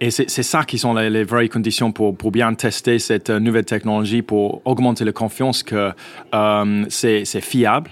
et 0.00 0.10
c'est 0.10 0.28
ça 0.28 0.64
qui 0.64 0.78
sont 0.78 0.94
les, 0.94 1.10
les 1.10 1.24
vraies 1.24 1.48
conditions 1.48 1.90
pour, 1.90 2.16
pour 2.16 2.30
bien 2.30 2.54
tester 2.54 2.98
cette 3.00 3.30
euh, 3.30 3.40
nouvelle 3.40 3.64
technologie, 3.64 4.22
pour 4.22 4.62
augmenter 4.64 5.04
la 5.04 5.12
confiance 5.12 5.64
que 5.64 5.90
euh, 6.34 6.84
c'est 6.88 7.40
fiable. 7.40 7.90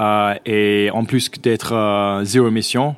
Euh, 0.00 0.34
et 0.46 0.88
en 0.92 1.04
plus 1.04 1.30
d'être 1.30 1.74
euh, 1.74 2.24
zéro 2.24 2.48
émission, 2.48 2.96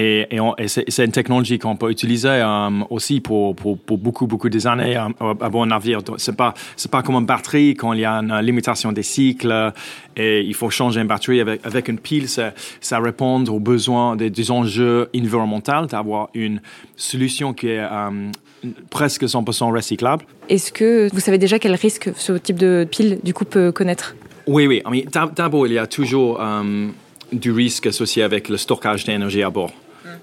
et, 0.00 0.26
et, 0.36 0.40
on- 0.40 0.54
et 0.56 0.68
c'est 0.68 1.04
une 1.04 1.12
technologie 1.12 1.58
qu'on 1.58 1.76
peut 1.76 1.90
utiliser 1.90 2.28
euh, 2.28 2.70
aussi 2.90 3.20
pour, 3.20 3.56
pour, 3.56 3.76
pour 3.78 3.98
beaucoup, 3.98 4.26
beaucoup 4.26 4.48
des 4.48 4.66
années 4.66 4.96
euh, 4.96 5.34
à 5.40 5.48
bord 5.48 5.62
d'un 5.64 5.70
navire. 5.74 6.02
Donc, 6.02 6.16
C'est 6.18 6.36
pas, 6.36 6.54
comme 7.04 7.16
une 7.16 7.26
batterie 7.26 7.74
quand 7.74 7.92
il 7.94 8.00
y 8.00 8.04
a 8.04 8.14
une 8.22 8.30
euh, 8.30 8.40
limitation 8.42 8.92
des 8.92 9.02
cycles 9.02 9.50
euh, 9.50 9.70
et 10.16 10.42
il 10.42 10.54
faut 10.54 10.70
changer 10.70 11.00
une 11.00 11.06
batterie 11.08 11.40
avec, 11.40 11.64
avec 11.64 11.88
une 11.88 11.98
pile. 11.98 12.28
Ça, 12.28 12.52
ça 12.80 12.98
répond 13.00 13.44
aux 13.46 13.60
besoins 13.60 14.14
des, 14.16 14.30
des 14.30 14.50
enjeux 14.50 15.08
environnementaux 15.16 15.86
d'avoir 15.90 16.28
une 16.34 16.60
solution 16.96 17.52
qui 17.52 17.68
est 17.68 17.80
euh, 17.80 18.30
presque 18.90 19.24
100% 19.24 19.72
recyclable. 19.74 20.24
Est-ce 20.48 20.70
que 20.72 21.08
vous 21.12 21.20
savez 21.20 21.38
déjà 21.38 21.58
quel 21.58 21.74
risque 21.74 22.10
ce 22.16 22.32
type 22.34 22.58
de 22.58 22.86
pile 22.90 23.18
du 23.24 23.32
coup 23.34 23.44
peut 23.44 23.72
connaître? 23.72 24.14
Oui, 24.46 24.66
oui. 24.66 24.82
D'abord, 25.36 25.66
il 25.66 25.74
y 25.74 25.78
a 25.78 25.86
toujours 25.86 26.40
euh, 26.40 26.88
du 27.32 27.52
risque 27.52 27.86
associé 27.86 28.22
avec 28.22 28.48
le 28.48 28.56
stockage 28.56 29.04
d'énergie 29.04 29.42
à 29.42 29.50
bord. 29.50 29.72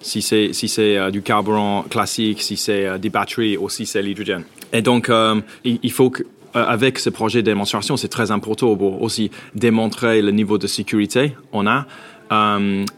Si 0.02 0.22
c'est 0.22 0.54
si 0.54 0.68
c'est 0.68 0.98
euh, 0.98 1.12
du 1.12 1.22
carburant 1.22 1.84
classique, 1.90 2.42
si 2.42 2.58
c'est 2.58 2.86
euh, 2.86 2.98
des 2.98 3.10
batteries 3.10 3.58
ou 3.58 3.70
si 3.70 3.86
c'est 3.86 4.02
l'hydrogène. 4.02 4.44
Et 4.74 4.82
donc, 4.82 5.10
euh, 5.10 5.42
il, 5.64 5.92
faut 5.92 6.10
que 6.10 6.24
avec 6.54 7.00
ce 7.00 7.10
projet 7.10 7.42
de 7.42 7.46
démonstration, 7.46 7.98
c'est 7.98 8.08
très 8.08 8.32
important 8.32 8.76
pour 8.76 9.02
aussi 9.02 9.32
démontrer 9.56 10.22
le 10.22 10.32
niveau 10.32 10.58
de 10.58 10.68
sécurité 10.68 11.36
on 11.52 11.68
a 11.68 11.86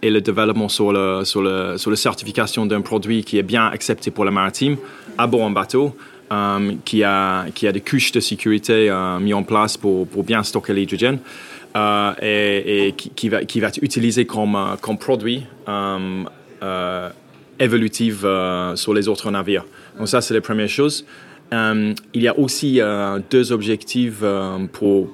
et 0.02 0.10
le 0.10 0.22
développement 0.22 0.70
sur 0.70 0.94
le 0.94 1.26
sur 1.26 1.42
le 1.42 1.78
sur 1.78 1.92
la 1.92 1.98
certification 1.98 2.66
d'un 2.66 2.82
produit 2.82 3.24
qui 3.24 3.38
est 3.38 3.44
bien 3.44 3.68
accepté 3.68 4.10
pour 4.10 4.24
le 4.24 4.32
maritime 4.32 4.78
à 5.18 5.28
bord 5.28 5.42
d'un 5.42 5.52
bateau. 5.52 5.96
qui 6.86 7.04
a 7.04 7.46
qui 7.54 7.68
a 7.68 7.72
des 7.72 7.82
couches 7.82 8.12
de 8.12 8.22
sécurité 8.22 8.90
euh, 8.90 9.20
mis 9.20 9.34
en 9.34 9.44
place 9.44 9.76
pour 9.76 10.08
pour 10.08 10.24
bien 10.24 10.44
stocker 10.44 10.74
l'hydrogène 10.74 11.20
et, 12.22 12.94
qui, 12.98 13.10
qui 13.10 13.30
va 13.30 13.44
qui 13.44 13.60
va 13.60 13.68
être 13.68 13.80
utilisé 13.82 14.26
comme 14.26 14.58
comme 14.82 14.98
produit 14.98 15.44
euh, 16.64 17.10
évolutif 17.60 18.22
euh, 18.24 18.76
sur 18.76 18.94
les 18.94 19.08
autres 19.08 19.32
navires. 19.32 19.66
Donc 19.98 20.08
ça 20.08 20.22
c'est 20.22 20.34
la 20.34 20.42
première 20.42 20.70
chose. 20.70 21.06
Euh, 21.54 21.94
il 22.14 22.22
y 22.22 22.28
a 22.28 22.38
aussi 22.38 22.82
deux 23.32 23.52
objectifs 23.52 24.22
pour, 24.74 25.10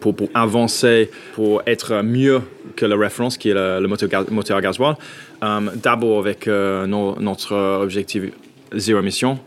pour 0.00 0.14
avancer 0.34 1.10
pour 1.34 1.62
être 1.66 2.02
mieux 2.02 2.42
que 2.76 2.84
la 2.84 2.96
référence 2.96 3.38
qui 3.38 3.48
est 3.50 3.54
le, 3.54 3.86
moteur, 3.86 4.08
moteur 4.30 4.58
à 4.58 4.60
gasoil. 4.60 4.94
D'abord 5.40 6.20
avec 6.20 6.46
notre 6.46 7.54
objectif 7.82 8.24
zéro 8.74 9.00
émission. 9.00 9.38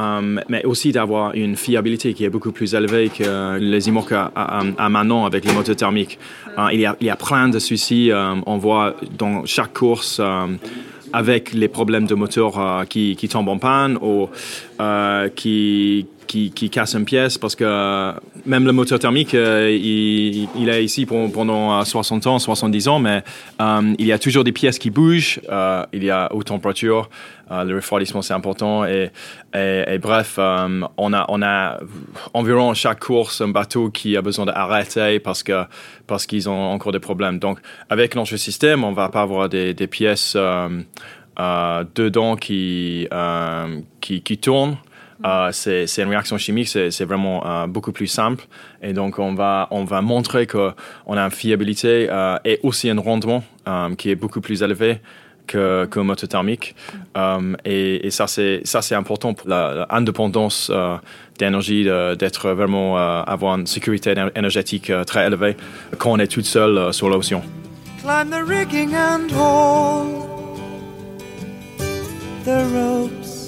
Um, 0.00 0.40
mais 0.48 0.64
aussi 0.64 0.92
d'avoir 0.92 1.34
une 1.34 1.56
fiabilité 1.56 2.14
qui 2.14 2.24
est 2.24 2.30
beaucoup 2.30 2.52
plus 2.52 2.74
élevée 2.74 3.10
que 3.10 3.58
les 3.58 3.88
IMOC 3.88 4.12
à, 4.12 4.30
à, 4.34 4.62
à 4.78 4.88
maintenant 4.88 5.26
avec 5.26 5.44
les 5.44 5.52
moteurs 5.52 5.76
thermiques. 5.76 6.18
Uh, 6.56 6.72
il, 6.72 6.80
y 6.80 7.10
a, 7.10 7.16
plein 7.16 7.48
de 7.48 7.58
soucis. 7.58 8.10
um, 8.12 8.42
on 8.46 8.56
voit 8.56 8.94
dans 9.18 9.44
chaque 9.46 9.74
course 9.74 10.20
avec 11.12 11.52
les 11.52 11.68
problèmes 11.68 12.06
de 12.06 12.14
moteur 12.14 12.84
qui, 12.88 13.16
qui 13.16 13.28
tombent 13.28 13.48
en 13.48 13.58
panne 13.58 13.98
ou 14.00 14.28
qui, 15.34 16.06
qui, 16.30 16.70
cassent 16.70 16.94
une 16.94 17.04
pièce 17.04 17.38
parce 17.38 17.56
que 17.56 17.64
euh, 17.66 18.12
même 18.46 18.64
le 18.64 18.72
moteur 18.72 18.98
thermique, 18.98 19.34
euh, 19.34 19.70
il, 19.70 20.68
est 20.68 20.84
ici 20.84 21.04
pendant 21.04 21.80
euh, 21.80 21.84
60 21.84 22.26
ans, 22.28 22.38
70 22.38 22.88
ans, 22.88 22.98
mais 23.00 23.22
euh, 23.60 23.94
il 23.98 24.06
y 24.06 24.12
a 24.12 24.18
toujours 24.18 24.44
des 24.44 24.52
pièces 24.52 24.78
qui 24.78 24.90
bougent. 24.90 25.40
euh, 25.50 25.84
il 25.92 26.04
y 26.04 26.10
a 26.10 26.32
haute 26.32 26.46
température, 26.46 27.10
euh, 27.50 27.64
le 27.64 27.74
refroidissement 27.76 28.22
c'est 28.22 28.34
important 28.34 28.84
et, 28.84 29.10
et, 29.54 29.98
bref, 29.98 30.36
euh, 30.38 30.82
on 30.96 31.12
a 31.12 31.24
on 31.28 31.42
a 31.42 31.80
environ 32.32 32.74
chaque 32.74 33.00
course 33.00 33.40
un 33.40 33.48
bateau 33.48 33.90
qui 33.90 34.16
a 34.16 34.22
besoin 34.22 34.46
d'arrêter 34.46 35.18
parce 35.18 35.42
que 35.42 35.64
parce 36.06 36.26
qu'ils 36.26 36.48
ont 36.48 36.70
encore 36.70 36.92
des 36.92 37.00
problèmes. 37.00 37.40
Donc 37.40 37.58
avec 37.88 38.14
notre 38.14 38.36
système, 38.36 38.84
on 38.84 38.92
va 38.92 39.08
pas 39.08 39.22
avoir 39.22 39.48
des, 39.48 39.74
pièces 39.88 40.34
euh, 40.36 40.68
euh, 41.40 41.84
dedans 41.96 42.36
qui 42.36 43.08
euh, 43.12 43.80
qui, 44.00 44.22
qui 44.22 44.38
tournent. 44.38 44.76
Euh, 45.24 45.50
c'est 45.52 45.86
une 45.98 46.08
réaction 46.08 46.38
chimique, 46.38 46.68
c'est 46.68 47.04
vraiment 47.04 47.44
euh, 47.46 47.66
beaucoup 47.66 47.92
plus 47.92 48.06
simple. 48.06 48.44
Et 48.82 48.92
donc, 48.92 49.18
on 49.18 49.34
va, 49.34 49.68
on 49.70 49.84
va 49.84 50.00
montrer 50.00 50.46
qu'on 50.46 50.72
a 51.08 51.20
une 51.20 51.30
fiabilité 51.30 52.08
euh, 52.10 52.36
et 52.44 52.58
aussi 52.62 52.88
un 52.90 53.00
rendement 53.00 53.44
qui 53.98 54.10
est 54.10 54.16
beaucoup 54.16 54.40
plus 54.40 54.62
élevé 54.62 54.98
que, 55.46 55.84
que 55.86 56.00
moteur 56.00 56.28
thermique. 56.28 56.74
Et, 57.64 58.10
ça, 58.10 58.26
c'est 58.26 58.94
important 58.94 59.34
pour 59.34 59.48
l'indépendance 59.48 60.70
euh, 60.72 60.96
d'énergie, 61.38 61.84
d'être 62.18 62.50
vraiment 62.50 62.96
avoir 62.96 63.58
une 63.58 63.66
sécurité 63.66 64.12
éner- 64.12 64.30
énergétique 64.34 64.90
très 65.06 65.26
élevée 65.26 65.56
quand 65.98 66.12
on 66.12 66.18
est 66.18 66.26
tout 66.26 66.42
seul 66.42 66.92
sur 66.92 67.08
l'océan. 67.08 67.42
Climb 68.02 68.30
the 68.30 68.42
rigging 68.42 68.94
and 68.94 69.30
haul 69.30 70.06
the 72.44 72.64
ropes, 72.72 73.39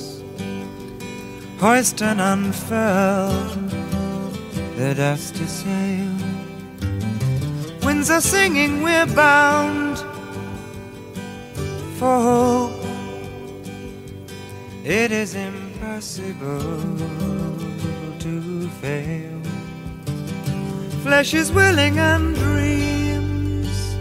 hoist 1.62 2.02
and 2.02 2.20
unfurl 2.20 3.30
the 4.76 4.92
dusty 4.96 5.46
sail. 5.46 6.16
Winds 7.84 8.10
are 8.10 8.20
singing, 8.20 8.82
we're 8.82 9.06
bound 9.14 9.96
for 11.98 12.16
hope. 12.30 12.84
It 14.82 15.12
is 15.12 15.36
impossible 15.36 16.98
to 18.18 18.68
fail. 18.80 19.40
Flesh 21.04 21.32
is 21.32 21.52
willing 21.52 21.96
and 21.96 22.34
dreams 22.34 23.96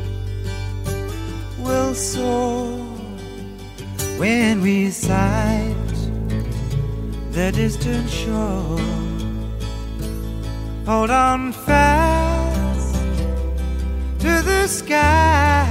will 1.60 1.94
soar 1.94 2.72
when 4.18 4.62
we 4.62 4.90
sight 4.90 5.81
the 7.32 7.52
distant 7.52 8.10
shore. 8.10 8.80
Hold 10.86 11.10
on 11.12 11.52
fast 11.54 12.96
to 14.20 14.42
the 14.44 14.68
sky. 14.68 15.66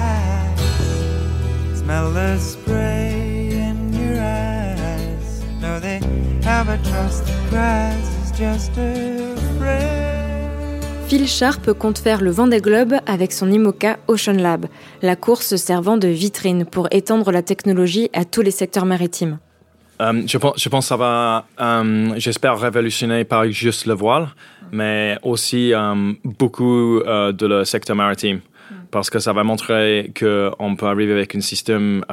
Smell 1.75 2.13
the 2.13 2.39
spray 2.39 3.51
in 3.53 3.93
your 3.93 4.21
eyes. 4.21 4.71
Phil 11.09 11.27
Sharp 11.27 11.73
compte 11.73 11.99
faire 11.99 12.23
le 12.23 12.31
Vendée 12.31 12.61
Globe 12.61 12.95
avec 13.07 13.33
son 13.33 13.51
IMOCA 13.51 13.99
Ocean 14.09 14.33
Lab, 14.33 14.67
la 15.03 15.17
course 15.17 15.57
servant 15.57 15.97
de 15.97 16.09
vitrine 16.09 16.65
pour 16.65 16.89
étendre 16.91 17.33
la 17.33 17.43
technologie 17.43 18.09
à 18.13 18.25
tous 18.25 18.41
les 18.41 18.51
secteurs 18.51 18.87
maritimes. 18.87 19.39
Euh, 20.01 20.23
je, 20.27 20.39
pense, 20.39 20.55
je 20.57 20.69
pense 20.69 20.87
que 20.87 20.89
ça 20.89 20.97
va, 20.97 21.47
euh, 21.61 22.15
j'espère, 22.17 22.59
révolutionner 22.59 23.25
pas 23.25 23.49
juste 23.51 23.87
le 23.87 23.95
voile, 23.95 24.29
mais 24.73 25.19
aussi 25.23 25.75
euh, 25.75 26.13
beaucoup 26.25 27.01
euh, 27.01 27.33
de 27.33 27.47
le 27.47 27.65
secteur 27.65 27.97
maritime. 27.97 28.41
Parce 28.91 29.11
que 29.11 29.19
ça 29.19 29.33
va 29.33 29.45
montrer 29.45 30.13
qu'on 30.19 30.77
peut 30.77 30.87
arriver 30.87 31.13
avec 31.13 31.35
un 31.37 31.41
système 31.41 32.05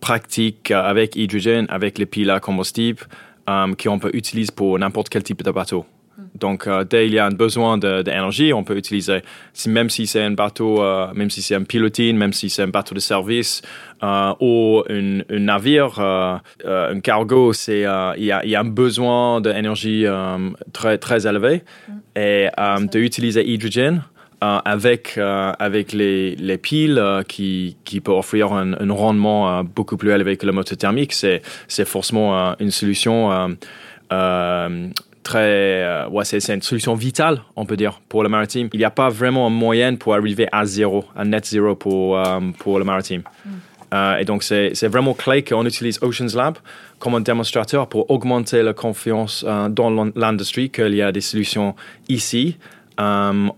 pratique 0.00 0.70
avec 0.70 1.16
hydrogène, 1.16 1.66
avec 1.68 1.98
les 1.98 2.06
piles 2.06 2.30
à 2.30 2.38
combustible, 2.38 3.02
qu'on 3.46 3.98
peut 3.98 4.10
utiliser 4.12 4.52
pour 4.54 4.78
n'importe 4.78 5.08
quel 5.08 5.24
type 5.24 5.42
de 5.42 5.50
bateau. 5.50 5.84
Donc, 6.34 6.66
euh, 6.66 6.84
dès 6.84 7.04
qu'il 7.04 7.14
y 7.14 7.18
a 7.18 7.26
un 7.26 7.30
besoin 7.30 7.76
de- 7.78 8.02
d'énergie, 8.02 8.52
on 8.52 8.62
peut 8.64 8.76
utiliser, 8.76 9.20
si- 9.52 9.68
même 9.68 9.90
si 9.90 10.06
c'est 10.06 10.22
un 10.22 10.30
bateau, 10.30 10.82
euh, 10.82 11.08
même 11.14 11.28
si 11.30 11.42
c'est 11.42 11.54
un 11.56 11.64
pilotine, 11.64 12.16
même 12.16 12.32
si 12.32 12.48
c'est 12.50 12.62
un 12.62 12.68
bateau 12.68 12.94
de 12.94 13.00
service 13.00 13.62
euh, 14.02 14.32
ou 14.40 14.82
un, 14.88 15.20
un 15.28 15.38
navire, 15.40 15.98
euh, 15.98 16.36
un 16.64 17.00
cargo, 17.00 17.52
il 17.68 17.78
y, 17.80 17.84
a, 17.84 18.14
il 18.44 18.50
y 18.50 18.54
a 18.54 18.60
un 18.60 18.64
besoin 18.64 19.40
d'énergie 19.40 20.06
très 20.72 20.98
très 20.98 21.26
élevé. 21.26 21.62
Et 22.16 22.48
euh, 22.58 22.86
d'utiliser 22.90 23.46
hydrogène. 23.48 24.02
euh, 24.42 24.58
avec 24.64 25.18
euh, 25.18 25.52
avec 25.58 25.92
les, 25.92 26.34
les 26.36 26.56
piles 26.56 26.96
euh, 26.98 27.22
qui 27.22 27.76
qui 27.84 28.00
peut 28.00 28.10
offrir 28.12 28.54
un, 28.54 28.72
un 28.72 28.90
rendement 28.92 29.62
beaucoup 29.62 29.98
plus 29.98 30.12
élevé 30.12 30.38
que 30.38 30.46
le 30.46 30.52
moteur 30.52 30.78
thermique, 30.78 31.12
c'est 31.12 31.42
c'est 31.68 31.84
forcément 31.86 32.54
une 32.58 32.70
solution 32.70 33.30
très, 35.22 35.82
euh, 35.84 36.08
ouais, 36.08 36.24
c'est, 36.24 36.54
une 36.54 36.62
solution 36.62 36.94
vitale, 36.94 37.42
on 37.56 37.66
peut 37.66 37.76
dire, 37.76 38.00
pour 38.08 38.22
le 38.22 38.28
maritime. 38.28 38.68
Il 38.72 38.78
n'y 38.78 38.84
a 38.84 38.90
pas 38.90 39.08
vraiment 39.08 39.46
un 39.46 39.50
moyen 39.50 39.96
pour 39.96 40.14
arriver 40.14 40.48
à 40.52 40.64
zéro, 40.64 41.04
à 41.16 41.24
net 41.24 41.46
zéro 41.46 41.74
pour, 41.74 42.18
euh, 42.18 42.40
pour 42.58 42.78
le 42.78 42.84
maritime. 42.84 43.22
Euh, 43.92 44.18
et 44.18 44.24
donc, 44.24 44.42
c'est, 44.42 44.86
vraiment 44.86 45.14
clé 45.14 45.42
qu'on 45.42 45.66
utilise 45.66 45.98
Oceans 46.02 46.34
Lab 46.34 46.58
comme 46.98 47.14
un 47.14 47.20
démonstrateur 47.20 47.88
pour 47.88 48.10
augmenter 48.10 48.62
la 48.62 48.72
confiance 48.72 49.44
dans 49.44 49.90
l'in- 49.90 50.12
l'industrie 50.14 50.70
qu'il 50.70 50.94
y 50.94 51.02
a 51.02 51.12
des 51.12 51.20
solutions 51.20 51.74
ici, 52.08 52.56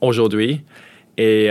aujourd'hui. 0.00 0.62
Et, 1.18 1.50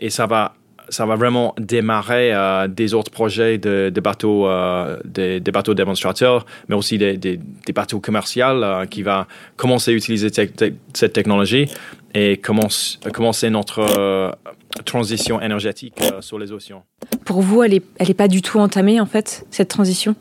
et 0.00 0.10
ça 0.10 0.26
va 0.26 0.54
ça 0.92 1.06
va 1.06 1.16
vraiment 1.16 1.54
démarrer 1.58 2.34
euh, 2.34 2.68
des 2.68 2.92
autres 2.92 3.10
projets 3.10 3.56
de, 3.56 3.90
de 3.90 4.00
bateaux, 4.00 4.46
euh, 4.46 4.98
des, 5.04 5.40
bateaux 5.40 5.74
démonstrateurs, 5.74 6.44
mais 6.68 6.74
aussi 6.74 6.98
des, 6.98 7.16
des, 7.16 7.40
des 7.66 7.72
bateaux 7.72 7.98
commerciaux 7.98 8.44
euh, 8.62 8.84
qui 8.86 9.02
va 9.02 9.26
commencer 9.56 9.90
à 9.92 9.94
utiliser 9.94 10.30
te- 10.30 10.42
te- 10.42 10.72
cette 10.92 11.14
technologie 11.14 11.66
et 12.14 12.36
commence, 12.36 13.00
commencer 13.14 13.48
notre 13.48 14.36
transition 14.84 15.40
énergétique 15.40 15.98
sur 16.20 16.38
les 16.38 16.52
océans. 16.52 16.84
Pour 17.24 17.40
vous, 17.40 17.62
elle 17.62 17.74
est, 17.74 17.84
elle 17.98 18.10
est 18.10 18.14
pas 18.14 18.28
du 18.28 18.42
tout 18.42 18.58
entamée, 18.58 19.00
en 19.00 19.06
fait, 19.06 19.46
cette 19.50 19.68
transition? 19.68 20.14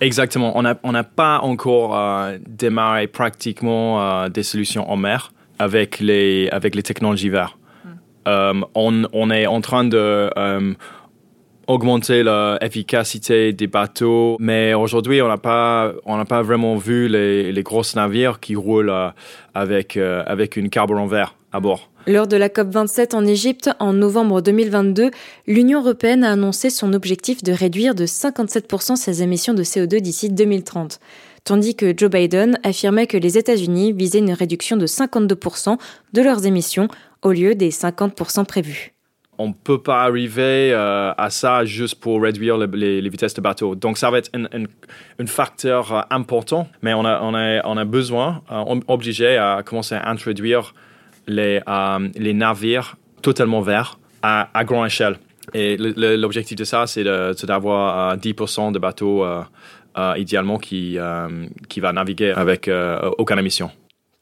Exactement. 0.00 0.56
On 0.56 0.62
n'a 0.62 0.78
on 0.82 0.92
n'a 0.92 1.04
pas 1.04 1.40
encore 1.40 1.98
démarré 2.46 3.06
pratiquement 3.06 4.28
des 4.28 4.42
solutions 4.44 4.90
en 4.90 4.96
mer 4.96 5.32
avec 5.58 5.98
les, 6.00 6.48
avec 6.50 6.74
les 6.74 6.82
technologies 6.82 7.28
vertes. 7.28 7.56
Euh, 8.26 8.54
on, 8.74 9.30
est 9.30 9.46
en 9.46 9.60
train 9.60 9.84
de 9.84 10.30
euh, 10.36 10.74
augmenter 11.66 12.22
l'efficacité 12.22 13.52
des 13.52 13.66
bateaux, 13.66 14.36
mais 14.40 14.74
aujourd'hui, 14.74 15.22
on 15.22 15.28
n'a 15.28 15.36
pas, 15.36 16.42
vraiment 16.42 16.76
vu 16.76 17.08
les, 17.08 17.52
les 17.52 17.62
gros 17.62 17.82
navires 17.94 18.40
qui 18.40 18.56
roulent 18.56 18.90
euh, 18.90 19.10
avec, 19.54 19.96
avec 19.96 20.56
une 20.56 20.70
carburant 20.70 21.06
vert 21.06 21.36
à 21.52 21.60
bord. 21.60 21.90
Lors 22.06 22.26
de 22.26 22.36
la 22.36 22.50
COP27 22.50 23.16
en 23.16 23.24
Égypte 23.24 23.70
en 23.78 23.94
novembre 23.94 24.42
2022, 24.42 25.10
l'Union 25.46 25.80
européenne 25.80 26.22
a 26.22 26.32
annoncé 26.32 26.68
son 26.68 26.92
objectif 26.92 27.42
de 27.42 27.52
réduire 27.52 27.94
de 27.94 28.04
57% 28.04 28.96
ses 28.96 29.22
émissions 29.22 29.54
de 29.54 29.62
CO2 29.62 30.00
d'ici 30.00 30.28
2030, 30.28 31.00
tandis 31.44 31.74
que 31.74 31.94
Joe 31.96 32.10
Biden 32.10 32.58
affirmait 32.62 33.06
que 33.06 33.16
les 33.16 33.38
États-Unis 33.38 33.92
visaient 33.92 34.18
une 34.18 34.32
réduction 34.32 34.76
de 34.76 34.86
52% 34.86 35.78
de 36.12 36.22
leurs 36.22 36.44
émissions 36.44 36.88
au 37.24 37.32
lieu 37.32 37.54
des 37.56 37.70
50% 37.70 38.44
prévus. 38.44 38.92
on 39.36 39.52
peut 39.52 39.82
pas 39.82 40.04
arriver 40.04 40.70
euh, 40.72 41.12
à 41.16 41.28
ça 41.28 41.64
juste 41.64 41.96
pour 41.96 42.22
réduire 42.22 42.56
le- 42.56 42.66
les, 42.66 43.08
vitesses 43.08 43.34
de 43.34 43.40
bateau. 43.40 43.74
Donc 43.74 43.98
ça 43.98 44.08
va 44.08 44.18
être 44.18 44.30
un, 44.34 45.26
facteur 45.26 45.92
euh, 45.92 46.00
important, 46.10 46.68
mais 46.82 46.94
on 46.94 47.04
a, 47.04 47.62
on 47.64 47.84
besoin, 47.84 48.42
euh, 48.52 48.80
obligé 48.86 49.36
à 49.36 49.62
commencer 49.64 49.96
à 49.96 50.08
introduire 50.08 50.72
les, 51.26 51.60
navires 52.16 52.96
totalement 53.22 53.60
verts 53.60 53.98
à, 54.22 54.50
à 54.54 54.62
grande 54.62 54.86
échelle. 54.86 55.16
Et 55.52 55.76
l'objectif 55.76 56.56
de 56.56 56.64
ça, 56.64 56.86
c'est 56.86 57.02
d'avoir 57.02 58.12
euh, 58.12 58.16
10% 58.16 58.70
de 58.70 58.78
bateaux 58.78 59.26
idéalement 60.16 60.58
qui, 60.58 60.96
qui 61.68 61.80
va 61.80 61.92
naviguer 61.92 62.30
avec 62.36 62.70
aucune 63.18 63.38
émission. 63.38 63.70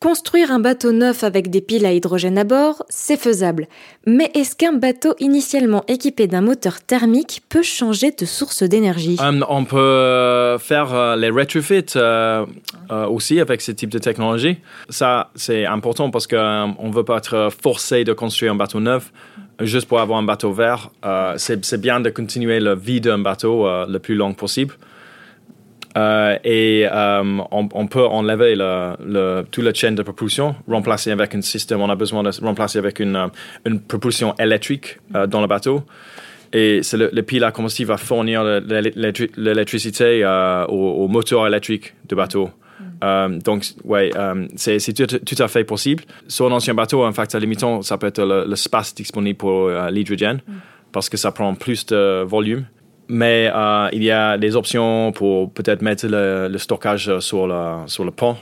Construire 0.03 0.51
un 0.51 0.59
bateau 0.59 0.91
neuf 0.91 1.23
avec 1.23 1.49
des 1.49 1.61
piles 1.61 1.87
à 1.87 1.93
hydrogène 1.93 2.37
à 2.37 2.43
bord, 2.43 2.83
c'est 2.89 3.17
faisable. 3.17 3.69
Mais 4.05 4.33
est-ce 4.35 4.57
qu'un 4.57 4.73
bateau 4.73 5.15
initialement 5.21 5.85
équipé 5.87 6.27
d'un 6.27 6.41
moteur 6.41 6.81
thermique 6.81 7.43
peut 7.49 7.63
changer 7.63 8.11
de 8.11 8.25
source 8.27 8.65
d'énergie? 8.65 9.17
Euh, 9.23 9.41
on 9.49 9.65
peut 9.65 10.59
faire 10.59 10.93
euh, 10.93 11.15
les 11.15 11.31
retrofits 11.31 11.95
euh, 11.95 12.45
euh, 12.91 13.07
aussi 13.07 13.39
avec 13.39 13.61
ce 13.61 13.71
type 13.71 13.91
de 13.91 13.99
technologie. 13.99 14.57
Ça, 14.89 15.31
c'est 15.37 15.67
important 15.67 16.11
parce 16.11 16.27
qu'on 16.27 16.37
ne 16.37 16.93
veut 16.93 17.05
pas 17.05 17.19
être 17.19 17.51
forcé 17.63 18.03
de 18.03 18.13
construire 18.13 18.51
un 18.51 18.57
bateau 18.57 18.81
neuf 18.81 19.13
juste 19.61 19.87
pour 19.87 20.01
avoir 20.01 20.19
un 20.19 20.23
bateau 20.23 20.53
vert. 20.53 20.91
Euh, 21.05 21.35
c'est 21.37 21.81
bien 21.81 22.01
de 22.01 22.11
continuer 22.11 22.61
la 22.61 22.75
vie 22.75 23.01
d'un 23.01 23.19
bateau 23.19 23.67
euh, 23.67 23.87
le 23.89 23.99
plus 23.99 24.15
long 24.15 24.35
possible. 24.35 24.75
Euh, 25.97 26.39
et 26.43 26.87
euh, 26.91 27.23
on, 27.51 27.69
on 27.75 27.87
peut 27.87 28.07
enlever 28.07 28.55
le, 28.57 28.95
le, 29.05 29.43
toute 29.51 29.63
la 29.65 29.75
chaîne 29.75 29.95
de 29.95 30.03
propulsion, 30.03 30.55
remplacer 30.67 31.11
avec 31.11 31.35
un 31.35 31.43
système, 31.43 31.83
on 31.83 31.91
a 31.91 31.97
besoin 31.97 32.23
de 32.23 32.31
remplacer 32.43 32.79
avec 32.79 32.99
une, 32.99 33.15
euh, 33.17 33.27
une 33.67 33.79
propulsion 33.79 34.35
électrique 34.39 34.99
euh, 35.15 35.27
dans 35.27 35.43
le 35.43 35.47
bateau. 35.47 35.83
Et 36.55 36.83
c'est 36.83 36.97
le, 36.97 37.11
le 37.13 37.23
pile 37.23 37.45
à 37.45 37.51
combustible 37.51 37.89
va 37.89 37.99
fournir 37.99 38.43
le- 38.43 38.61
l'électri- 38.61 39.31
l'électricité 39.37 40.25
euh, 40.25 40.65
au, 40.67 41.05
au 41.05 41.09
moteur 41.09 41.47
électrique 41.47 41.95
du 42.09 42.15
bateau. 42.15 42.51
Euh, 43.05 43.39
donc, 43.41 43.65
ouais, 43.85 44.11
euh, 44.17 44.47
c'est 44.57 44.79
tout, 44.95 45.19
tout 45.19 45.43
à 45.43 45.49
fait 45.49 45.65
possible. 45.65 46.05
Sur 46.27 46.47
un 46.47 46.53
ancien 46.53 46.73
bateau, 46.75 47.03
un 47.05 47.13
facteur 47.13 47.41
limitant, 47.41 47.83
ça 47.83 47.99
peut 47.99 48.07
être 48.07 48.23
le- 48.25 48.45
l'espace 48.49 48.95
disponible 48.95 49.37
pour 49.37 49.69
l'hydrogène, 49.91 50.41
parce 50.91 51.09
que 51.11 51.17
ça 51.17 51.33
prend 51.33 51.55
plus 51.55 51.85
de 51.87 52.23
volume. 52.23 52.65
Mais 53.09 53.51
euh, 53.55 53.89
il 53.93 54.03
y 54.03 54.11
a 54.11 54.39
des 54.39 54.57
options 54.57 55.13
pour 55.13 55.51
peut-être 55.53 55.83
mettre 55.83 56.07
le, 56.07 56.49
le 56.49 56.59
stockage 56.59 57.19
sur 57.19 57.47
le, 57.47 57.87
sur 57.87 58.05
le 58.05 58.11
pont 58.11 58.37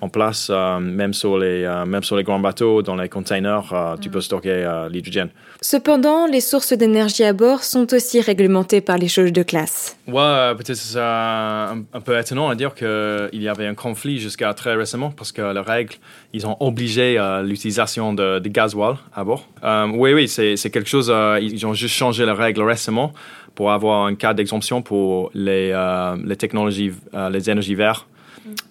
en 0.00 0.08
place, 0.08 0.48
euh, 0.50 0.78
même, 0.78 1.12
sur 1.12 1.38
les, 1.38 1.64
euh, 1.64 1.84
même 1.84 2.02
sur 2.02 2.16
les 2.16 2.22
grands 2.22 2.38
bateaux, 2.38 2.82
dans 2.82 2.96
les 2.96 3.08
containers, 3.08 3.72
euh, 3.72 3.96
tu 4.00 4.08
peux 4.10 4.20
stocker 4.20 4.50
euh, 4.50 4.88
l'hydrogène. 4.88 5.30
Cependant, 5.60 6.26
les 6.26 6.40
sources 6.40 6.72
d'énergie 6.72 7.24
à 7.24 7.32
bord 7.32 7.64
sont 7.64 7.92
aussi 7.94 8.20
réglementées 8.20 8.80
par 8.80 8.98
les 8.98 9.08
jauges 9.08 9.32
de 9.32 9.42
classe. 9.42 9.96
Ouais, 10.06 10.54
peut-être 10.56 10.76
c'est 10.76 10.98
un, 11.00 11.82
un 11.92 12.00
peu 12.00 12.18
étonnant 12.18 12.48
à 12.48 12.54
dire 12.54 12.74
qu'il 12.74 13.42
y 13.42 13.48
avait 13.48 13.66
un 13.66 13.74
conflit 13.74 14.18
jusqu'à 14.18 14.52
très 14.54 14.74
récemment 14.74 15.10
parce 15.10 15.32
que 15.32 15.42
les 15.52 15.60
règles, 15.60 15.94
ils 16.32 16.46
ont 16.46 16.56
obligé 16.60 17.18
euh, 17.18 17.42
l'utilisation 17.42 18.12
de, 18.12 18.38
de 18.38 18.48
gasoil 18.48 18.96
à 19.14 19.24
bord. 19.24 19.48
Euh, 19.64 19.86
oui, 19.94 20.12
oui, 20.12 20.28
c'est 20.28 20.56
c'est 20.56 20.70
quelque 20.70 20.88
chose, 20.88 21.10
euh, 21.12 21.38
ils 21.40 21.66
ont 21.66 21.74
juste 21.74 21.94
changé 21.94 22.24
les 22.24 22.32
règles 22.32 22.62
récemment 22.62 23.12
pour 23.54 23.72
avoir 23.72 24.06
un 24.06 24.14
cas 24.14 24.34
d'exemption 24.34 24.82
pour 24.82 25.30
les, 25.34 25.70
euh, 25.72 26.16
les 26.24 26.36
technologies, 26.36 26.92
euh, 27.14 27.30
les 27.30 27.48
énergies 27.50 27.74
vertes. 27.74 28.06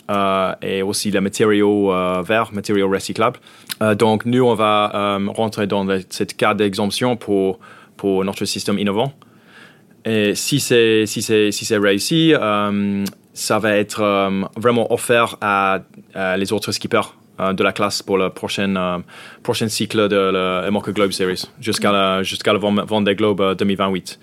Euh, 0.10 0.54
et 0.62 0.82
aussi 0.82 1.12
les 1.12 1.20
matériaux 1.20 1.92
euh, 1.92 2.22
verts, 2.22 2.54
matériaux 2.54 2.90
recyclables. 2.90 3.40
Euh, 3.82 3.96
donc, 3.96 4.26
nous, 4.26 4.44
on 4.44 4.56
va 4.56 4.92
euh, 4.94 5.28
rentrer 5.30 5.68
dans 5.68 5.88
cette 6.10 6.36
cas 6.38 6.54
d'exemption 6.54 7.16
pour, 7.16 7.60
pour 7.98 8.24
notre 8.24 8.46
système 8.46 8.80
innovant. 8.80 9.14
Et 10.06 10.36
si 10.36 10.60
c'est 10.60 11.06
si 11.06 11.22
c'est 11.22 11.52
si 11.52 11.78
réussi, 11.78 12.34
ça 13.34 13.60
va 13.60 13.72
être 13.78 14.30
vraiment 14.58 14.92
offert 14.92 15.38
à, 15.40 15.80
à 16.14 16.36
les 16.36 16.52
autres 16.52 16.74
skippers 16.74 17.14
de 17.40 17.64
la 17.64 17.72
classe 17.72 18.02
pour 18.04 18.18
le 18.18 18.30
prochain 18.30 18.76
euh, 18.76 18.98
prochain 19.42 19.68
cycle 19.68 20.08
de 20.08 20.16
la 20.16 20.68
Emoca 20.68 20.92
Globe 20.92 21.12
Series 21.12 21.44
jusqu'à 21.60 21.92
la 21.92 22.22
jusqu'à 22.24 22.54
le 22.54 22.60
Vend- 22.60 22.86
Vendée 22.86 23.16
Globe 23.16 23.42
euh, 23.42 23.56
2028. 23.56 24.20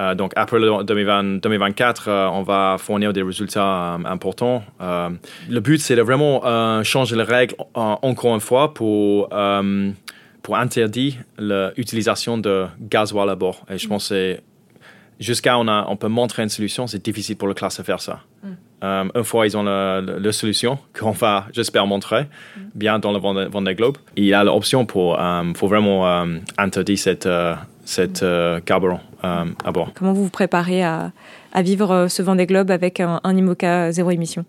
Euh, 0.00 0.14
donc 0.14 0.32
après 0.36 0.58
le 0.58 0.82
2020 0.84 1.40
2024, 1.42 2.08
euh, 2.08 2.26
on 2.32 2.42
va 2.42 2.76
fournir 2.78 3.12
des 3.12 3.22
résultats 3.22 3.94
euh, 3.94 3.98
importants. 4.06 4.64
Euh, 4.80 5.10
le 5.48 5.60
but 5.60 5.78
c'est 5.80 5.94
de 5.96 6.02
vraiment 6.02 6.42
euh, 6.44 6.82
changer 6.82 7.14
les 7.16 7.22
règles 7.22 7.54
euh, 7.58 7.64
encore 8.02 8.34
une 8.34 8.40
fois 8.40 8.74
pour 8.74 9.28
euh, 9.32 9.90
pour 10.42 10.56
interdire 10.56 11.14
l'utilisation 11.76 12.38
de 12.38 12.66
gasoil 12.80 13.28
à 13.30 13.34
bord. 13.34 13.64
Et 13.70 13.78
je 13.78 13.86
pense 13.86 14.08
que 14.08 14.38
jusqu'à 15.20 15.58
on, 15.58 15.68
a, 15.68 15.84
on 15.88 15.96
peut 15.96 16.08
montrer 16.08 16.42
une 16.42 16.48
solution, 16.48 16.86
c'est 16.86 17.04
difficile 17.04 17.36
pour 17.36 17.48
le 17.48 17.54
classe 17.54 17.78
de 17.78 17.82
faire 17.82 18.00
ça. 18.00 18.20
Euh, 18.84 19.04
une 19.14 19.24
fois 19.24 19.46
ils 19.46 19.56
ont 19.56 19.64
la, 19.64 20.00
la- 20.00 20.18
la 20.20 20.32
solution 20.32 20.78
qu'on 20.98 21.10
va, 21.10 21.46
j'espère, 21.52 21.86
montrer 21.86 22.26
bien 22.76 22.98
dans 23.00 23.10
le 23.12 23.18
Vendée, 23.18 23.74
Globe, 23.74 23.96
il 24.16 24.24
y 24.24 24.32
a 24.34 24.44
l'option 24.44 24.86
pour, 24.86 25.20
euh, 25.20 25.42
faut 25.56 25.66
vraiment 25.66 26.06
euh, 26.06 26.36
interdire 26.58 26.96
cette, 26.98 27.26
euh, 27.26 27.54
cette 27.84 28.22
euh, 28.22 28.60
carburant 28.60 29.00
euh, 29.24 29.44
à 29.64 29.72
bord. 29.72 29.90
Comment 29.94 30.12
vous 30.12 30.24
vous 30.24 30.30
préparez 30.30 30.84
à, 30.84 31.10
à 31.52 31.62
vivre 31.62 31.90
euh, 31.90 32.08
ce 32.08 32.22
Vendée 32.22 32.46
Globe 32.46 32.70
avec 32.70 33.00
un, 33.00 33.20
un 33.24 33.36
IMOCA 33.36 33.90
zéro 33.90 34.12
émission? 34.12 34.44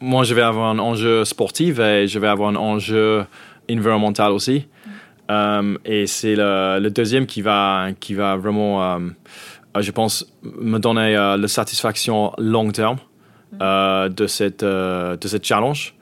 Moi, 0.00 0.24
je 0.24 0.34
vais 0.34 0.42
avoir 0.42 0.68
un 0.68 0.78
enjeu 0.78 1.24
sportif 1.24 1.78
et 1.78 2.06
je 2.08 2.18
vais 2.18 2.26
avoir 2.28 2.50
un 2.50 2.56
enjeu 2.56 3.24
environnemental 3.70 4.32
aussi. 4.32 4.66
Euh, 5.30 5.76
et 5.84 6.06
c'est 6.06 6.36
le, 6.36 6.78
le 6.80 6.90
deuxième 6.90 7.26
qui 7.26 7.40
va, 7.42 7.88
qui 7.98 8.14
va 8.14 8.36
vraiment, 8.36 8.82
euh, 8.82 8.98
euh, 8.98 9.10
je 9.80 9.90
pense, 9.90 10.26
me 10.42 10.78
donner 10.78 11.16
euh, 11.16 11.36
la 11.36 11.48
satisfaction 11.48 12.32
long 12.38 12.70
terme 12.70 12.98
euh, 13.60 14.08
de, 14.08 14.26
cette, 14.26 14.62
euh, 14.62 15.16
de 15.16 15.28
cette 15.28 15.44
challenge. 15.44 15.94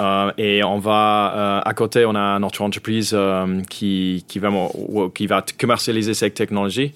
Euh, 0.00 0.30
et 0.38 0.62
on 0.62 0.78
va, 0.78 1.32
euh, 1.34 1.60
à 1.64 1.74
côté, 1.74 2.04
on 2.06 2.14
a 2.14 2.38
notre 2.38 2.62
entreprise 2.62 3.10
euh, 3.14 3.62
qui, 3.68 4.24
qui, 4.28 4.38
vraiment, 4.38 4.70
qui 5.12 5.26
va 5.26 5.44
commercialiser 5.58 6.14
cette 6.14 6.34
technologie 6.34 6.92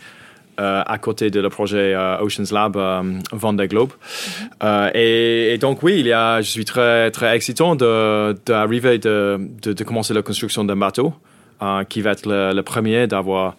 euh, 0.61 0.83
à 0.87 0.98
côté 0.98 1.31
de 1.31 1.40
le 1.40 1.48
projet 1.48 1.94
euh, 1.94 2.20
Oceans 2.20 2.53
Lab 2.53 2.77
euh, 2.77 3.03
Vendée 3.33 3.66
Globe. 3.66 3.90
Euh, 4.62 4.90
et, 4.94 5.55
et 5.55 5.59
donc, 5.59 5.83
oui, 5.83 5.96
il 5.98 6.07
y 6.07 6.12
a, 6.12 6.40
je 6.42 6.48
suis 6.48 6.64
très, 6.64 7.11
très 7.11 7.35
excitant 7.35 7.75
de- 7.75 8.37
d'arriver, 8.46 8.98
de, 8.98 9.40
de, 9.62 9.72
de 9.72 9.85
commencer 9.85 10.14
la 10.14 10.22
construction 10.22 10.62
d'un 10.64 10.77
bateau 10.77 11.12
euh, 11.61 11.83
qui 11.85 12.03
va 12.03 12.12
être 12.12 12.27
le, 12.29 12.53
le 12.55 12.62
premier 12.62 13.09
d'avoir 13.09 13.57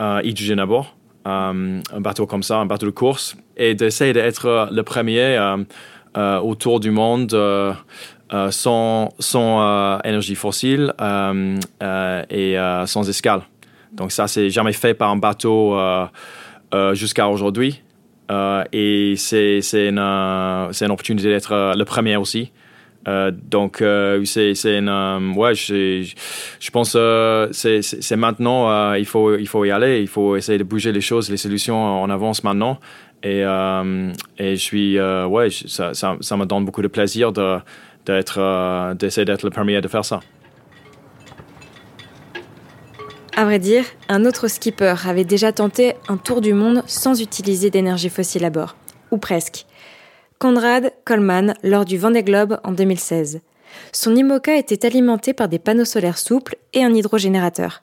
euh, 0.00 0.20
hydrogène 0.24 0.58
à 0.58 0.66
bord. 0.66 0.96
Euh, 1.26 1.80
un 1.92 2.00
bateau 2.00 2.26
comme 2.26 2.42
ça, 2.42 2.56
un 2.58 2.66
bateau 2.66 2.86
de 2.86 2.92
course, 2.92 3.36
et 3.56 3.74
d'essayer 3.74 4.14
d'être 4.14 4.68
le 4.72 4.82
premier 4.82 5.36
euh, 5.36 5.58
euh, 6.16 6.38
autour 6.38 6.80
du 6.80 6.90
monde 6.90 7.34
euh, 7.34 7.74
euh, 8.32 8.50
sans, 8.50 9.10
euh, 9.34 9.98
énergie 10.04 10.34
fossile 10.34 10.94
euh, 11.00 11.58
euh, 11.82 12.22
et 12.30 12.58
euh, 12.58 12.86
sans 12.86 13.08
escale. 13.08 13.42
Donc 13.92 14.12
ça, 14.12 14.28
c'est 14.28 14.48
jamais 14.50 14.72
fait 14.72 14.94
par 14.94 15.10
un 15.10 15.16
bateau 15.16 15.76
euh, 15.76 16.06
euh, 16.72 16.94
jusqu'à 16.94 17.28
aujourd'hui. 17.28 17.82
Euh, 18.30 18.64
et 18.72 19.14
c'est 19.16 19.60
une, 19.72 19.98
euh, 19.98 20.72
une 20.72 20.90
opportunité 20.90 21.28
d'être 21.28 21.52
euh, 21.52 21.74
le 21.74 21.84
premier 21.84 22.16
aussi. 22.16 22.52
Euh, 23.08 23.30
donc 23.30 23.80
euh, 23.80 24.22
c'est 24.26 24.52
euh, 24.66 25.32
ouais 25.32 25.54
je 25.54 26.70
pense 26.70 26.92
euh, 26.96 27.48
c'est 27.50 28.16
maintenant 28.16 28.92
il 28.92 29.06
faut 29.06 29.38
il 29.38 29.48
faut 29.48 29.64
y 29.64 29.70
aller 29.70 30.02
il 30.02 30.06
faut 30.06 30.36
essayer 30.36 30.58
de 30.58 30.64
bouger 30.64 30.92
les 30.92 31.00
choses 31.00 31.30
les 31.30 31.38
solutions 31.38 31.82
en 32.02 32.10
avance 32.10 32.44
maintenant 32.44 32.78
et 33.22 33.40
et 33.40 34.56
je 34.56 34.62
suis 34.62 35.00
ouais 35.00 35.48
ça, 35.50 35.94
ça 35.94 36.18
ça 36.20 36.36
me 36.36 36.44
donne 36.44 36.66
beaucoup 36.66 36.82
de 36.82 36.88
plaisir 36.88 37.32
d'être 37.32 38.94
d'essayer 38.98 39.24
d'être 39.24 39.44
le 39.44 39.50
premier 39.50 39.80
de 39.80 39.88
faire 39.88 40.04
ça 40.04 40.20
À 43.34 43.44
vrai 43.44 43.58
dire, 43.58 43.84
un 44.10 44.26
autre 44.26 44.48
skipper 44.48 44.94
avait 45.06 45.24
déjà 45.24 45.50
tenté 45.52 45.94
un 46.08 46.18
tour 46.18 46.42
du 46.42 46.52
monde 46.52 46.82
sans 46.86 47.22
utiliser 47.22 47.70
d'énergie 47.70 48.10
fossile 48.10 48.44
à 48.44 48.50
bord. 48.50 48.76
Ou 49.12 49.16
presque. 49.16 49.64
Conrad 50.40 50.94
Coleman 51.04 51.52
lors 51.62 51.84
du 51.84 51.98
Vendée 51.98 52.22
Globe 52.22 52.60
en 52.64 52.72
2016. 52.72 53.42
Son 53.92 54.16
IMOCA 54.16 54.56
était 54.56 54.86
alimenté 54.86 55.34
par 55.34 55.50
des 55.50 55.58
panneaux 55.58 55.84
solaires 55.84 56.16
souples 56.16 56.56
et 56.72 56.82
un 56.82 56.94
hydrogénérateur. 56.94 57.82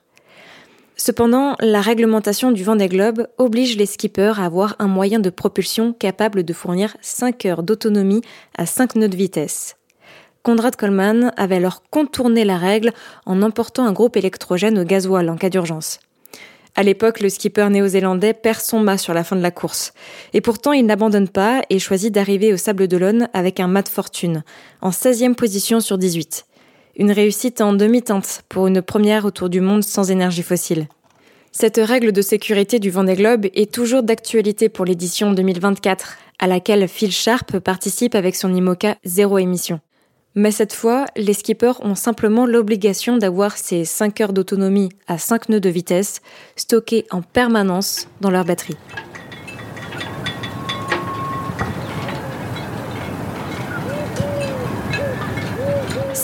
Cependant, 0.96 1.54
la 1.60 1.80
réglementation 1.80 2.50
du 2.50 2.64
Vendée 2.64 2.88
Globe 2.88 3.28
oblige 3.38 3.76
les 3.76 3.86
skippers 3.86 4.40
à 4.40 4.46
avoir 4.46 4.74
un 4.80 4.88
moyen 4.88 5.20
de 5.20 5.30
propulsion 5.30 5.92
capable 5.92 6.42
de 6.42 6.52
fournir 6.52 6.96
5 7.00 7.46
heures 7.46 7.62
d'autonomie 7.62 8.22
à 8.56 8.66
5 8.66 8.96
nœuds 8.96 9.08
de 9.08 9.16
vitesse. 9.16 9.76
Conrad 10.42 10.74
Coleman 10.74 11.32
avait 11.36 11.58
alors 11.58 11.84
contourné 11.90 12.44
la 12.44 12.58
règle 12.58 12.90
en 13.24 13.40
emportant 13.42 13.86
un 13.86 13.92
groupe 13.92 14.16
électrogène 14.16 14.80
au 14.80 14.84
gasoil 14.84 15.30
en 15.30 15.36
cas 15.36 15.48
d'urgence. 15.48 16.00
À 16.78 16.84
l'époque, 16.84 17.18
le 17.18 17.28
skipper 17.28 17.68
néo-zélandais 17.70 18.34
perd 18.34 18.60
son 18.60 18.78
mât 18.78 18.98
sur 18.98 19.12
la 19.12 19.24
fin 19.24 19.34
de 19.34 19.42
la 19.42 19.50
course. 19.50 19.92
Et 20.32 20.40
pourtant, 20.40 20.70
il 20.70 20.86
n'abandonne 20.86 21.28
pas 21.28 21.60
et 21.70 21.80
choisit 21.80 22.14
d'arriver 22.14 22.52
au 22.52 22.56
Sable 22.56 22.86
d'Olonne 22.86 23.28
avec 23.32 23.58
un 23.58 23.66
mât 23.66 23.82
de 23.82 23.88
fortune, 23.88 24.44
en 24.80 24.90
16e 24.90 25.34
position 25.34 25.80
sur 25.80 25.98
18. 25.98 26.46
Une 26.94 27.10
réussite 27.10 27.60
en 27.62 27.72
demi-teinte 27.72 28.44
pour 28.48 28.68
une 28.68 28.80
première 28.80 29.24
autour 29.24 29.48
du 29.48 29.60
monde 29.60 29.82
sans 29.82 30.12
énergie 30.12 30.44
fossile. 30.44 30.86
Cette 31.50 31.80
règle 31.82 32.12
de 32.12 32.22
sécurité 32.22 32.78
du 32.78 32.90
Vendée 32.90 33.16
Globe 33.16 33.46
est 33.54 33.74
toujours 33.74 34.04
d'actualité 34.04 34.68
pour 34.68 34.84
l'édition 34.84 35.32
2024, 35.32 36.16
à 36.38 36.46
laquelle 36.46 36.86
Phil 36.86 37.10
Sharp 37.10 37.58
participe 37.58 38.14
avec 38.14 38.36
son 38.36 38.54
IMOCA 38.54 38.98
zéro 39.04 39.38
émission. 39.38 39.80
Mais 40.34 40.50
cette 40.50 40.74
fois, 40.74 41.06
les 41.16 41.32
skippers 41.32 41.82
ont 41.84 41.94
simplement 41.94 42.46
l'obligation 42.46 43.16
d'avoir 43.16 43.56
ces 43.56 43.84
5 43.84 44.20
heures 44.20 44.32
d'autonomie 44.32 44.90
à 45.06 45.18
5 45.18 45.48
nœuds 45.48 45.60
de 45.60 45.68
vitesse 45.68 46.20
stockés 46.54 47.06
en 47.10 47.22
permanence 47.22 48.08
dans 48.20 48.30
leur 48.30 48.44
batterie. 48.44 48.76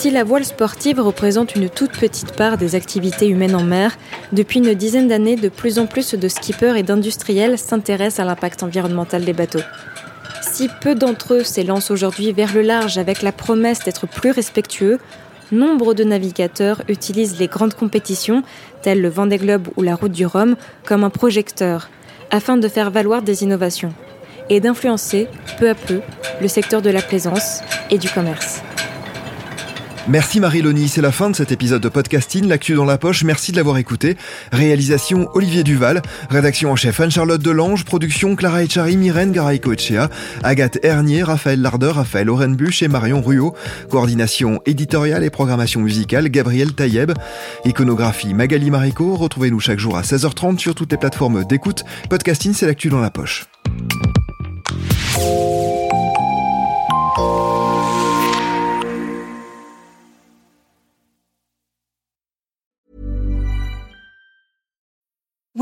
Si 0.05 0.11
la 0.11 0.23
voile 0.23 0.45
sportive 0.45 1.01
représente 1.01 1.55
une 1.55 1.71
toute 1.71 1.93
petite 1.99 2.37
part 2.37 2.59
des 2.59 2.75
activités 2.75 3.27
humaines 3.27 3.55
en 3.55 3.65
mer, 3.65 3.97
depuis 4.33 4.59
une 4.59 4.75
dizaine 4.75 5.09
d'années, 5.09 5.37
de 5.37 5.49
plus 5.49 5.79
en 5.79 5.87
plus 5.87 6.15
de 6.15 6.29
skippers 6.29 6.77
et 6.77 6.83
d'industriels 6.83 7.57
s'intéressent 7.57 8.21
à 8.21 8.29
l'impact 8.29 8.63
environnemental 8.63 9.25
des 9.25 9.33
bateaux. 9.33 9.63
Si 10.55 10.69
peu 10.69 10.95
d'entre 10.95 11.35
eux 11.35 11.43
s'élancent 11.43 11.91
aujourd'hui 11.91 12.31
vers 12.31 12.55
le 12.55 12.63
large 12.63 12.97
avec 12.97 13.23
la 13.23 13.33
promesse 13.33 13.81
d'être 13.81 14.07
plus 14.07 14.31
respectueux, 14.31 15.01
nombre 15.51 15.95
de 15.95 16.05
navigateurs 16.05 16.81
utilisent 16.87 17.41
les 17.41 17.49
grandes 17.49 17.75
compétitions, 17.75 18.45
telles 18.81 19.01
le 19.01 19.09
Vendée 19.09 19.39
Globe 19.39 19.67
ou 19.75 19.83
la 19.83 19.97
Route 19.97 20.13
du 20.13 20.27
Rhum, 20.27 20.55
comme 20.85 21.03
un 21.03 21.11
projecteur, 21.11 21.91
afin 22.31 22.57
de 22.57 22.69
faire 22.69 22.93
valoir 22.93 23.23
des 23.23 23.43
innovations 23.43 23.93
et 24.49 24.61
d'influencer, 24.61 25.27
peu 25.59 25.69
à 25.69 25.75
peu, 25.75 26.03
le 26.41 26.47
secteur 26.47 26.83
de 26.83 26.91
la 26.91 27.03
plaisance 27.03 27.61
et 27.91 27.99
du 27.99 28.09
commerce. 28.09 28.63
Merci 30.07 30.39
Marie-Loni, 30.39 30.89
c'est 30.89 31.01
la 31.01 31.13
fin 31.13 31.31
de 31.31 31.37
cet 31.37 31.51
épisode 31.51 31.81
de 31.81 31.89
podcasting, 31.89 32.47
l'actu 32.47 32.75
dans 32.75 32.85
la 32.85 32.99
poche, 32.99 33.25
merci 33.25 33.53
de 33.53 33.57
l'avoir 33.57 33.79
écouté. 33.79 34.19
Réalisation 34.53 35.31
Olivier 35.33 35.63
Duval, 35.63 36.03
rédaction 36.29 36.71
en 36.71 36.77
chef 36.77 37.01
Anne-Charlotte 37.01 37.41
Delange, 37.41 37.87
production 37.87 38.37
Clara 38.37 38.63
Echari, 38.63 38.99
Myrène 38.99 39.33
Garay-Coetchea, 39.33 40.11
Agathe 40.43 40.79
Hernier, 40.83 41.23
Raphaël 41.23 41.63
Larder, 41.63 41.93
Raphaël 41.95 42.29
Orenbuch 42.29 42.83
et 42.83 42.89
Marion 42.89 43.23
Ruot, 43.23 43.55
coordination 43.89 44.61
éditoriale 44.67 45.25
et 45.25 45.31
programmation 45.31 45.81
musicale 45.81 46.29
Gabriel 46.29 46.75
Taïeb, 46.75 47.13
iconographie 47.65 48.35
Magali 48.35 48.71
Marico, 48.71 49.17
retrouvez-nous 49.17 49.61
chaque 49.61 49.79
jour 49.79 49.97
à 49.97 50.03
16h30 50.03 50.59
sur 50.59 50.75
toutes 50.75 50.93
les 50.93 50.99
plateformes 50.99 51.45
d'écoute. 51.45 51.83
Podcasting, 52.11 52.53
c'est 52.53 52.67
l'actu 52.67 52.91
dans 52.91 53.01
la 53.01 53.11
poche. 53.11 53.47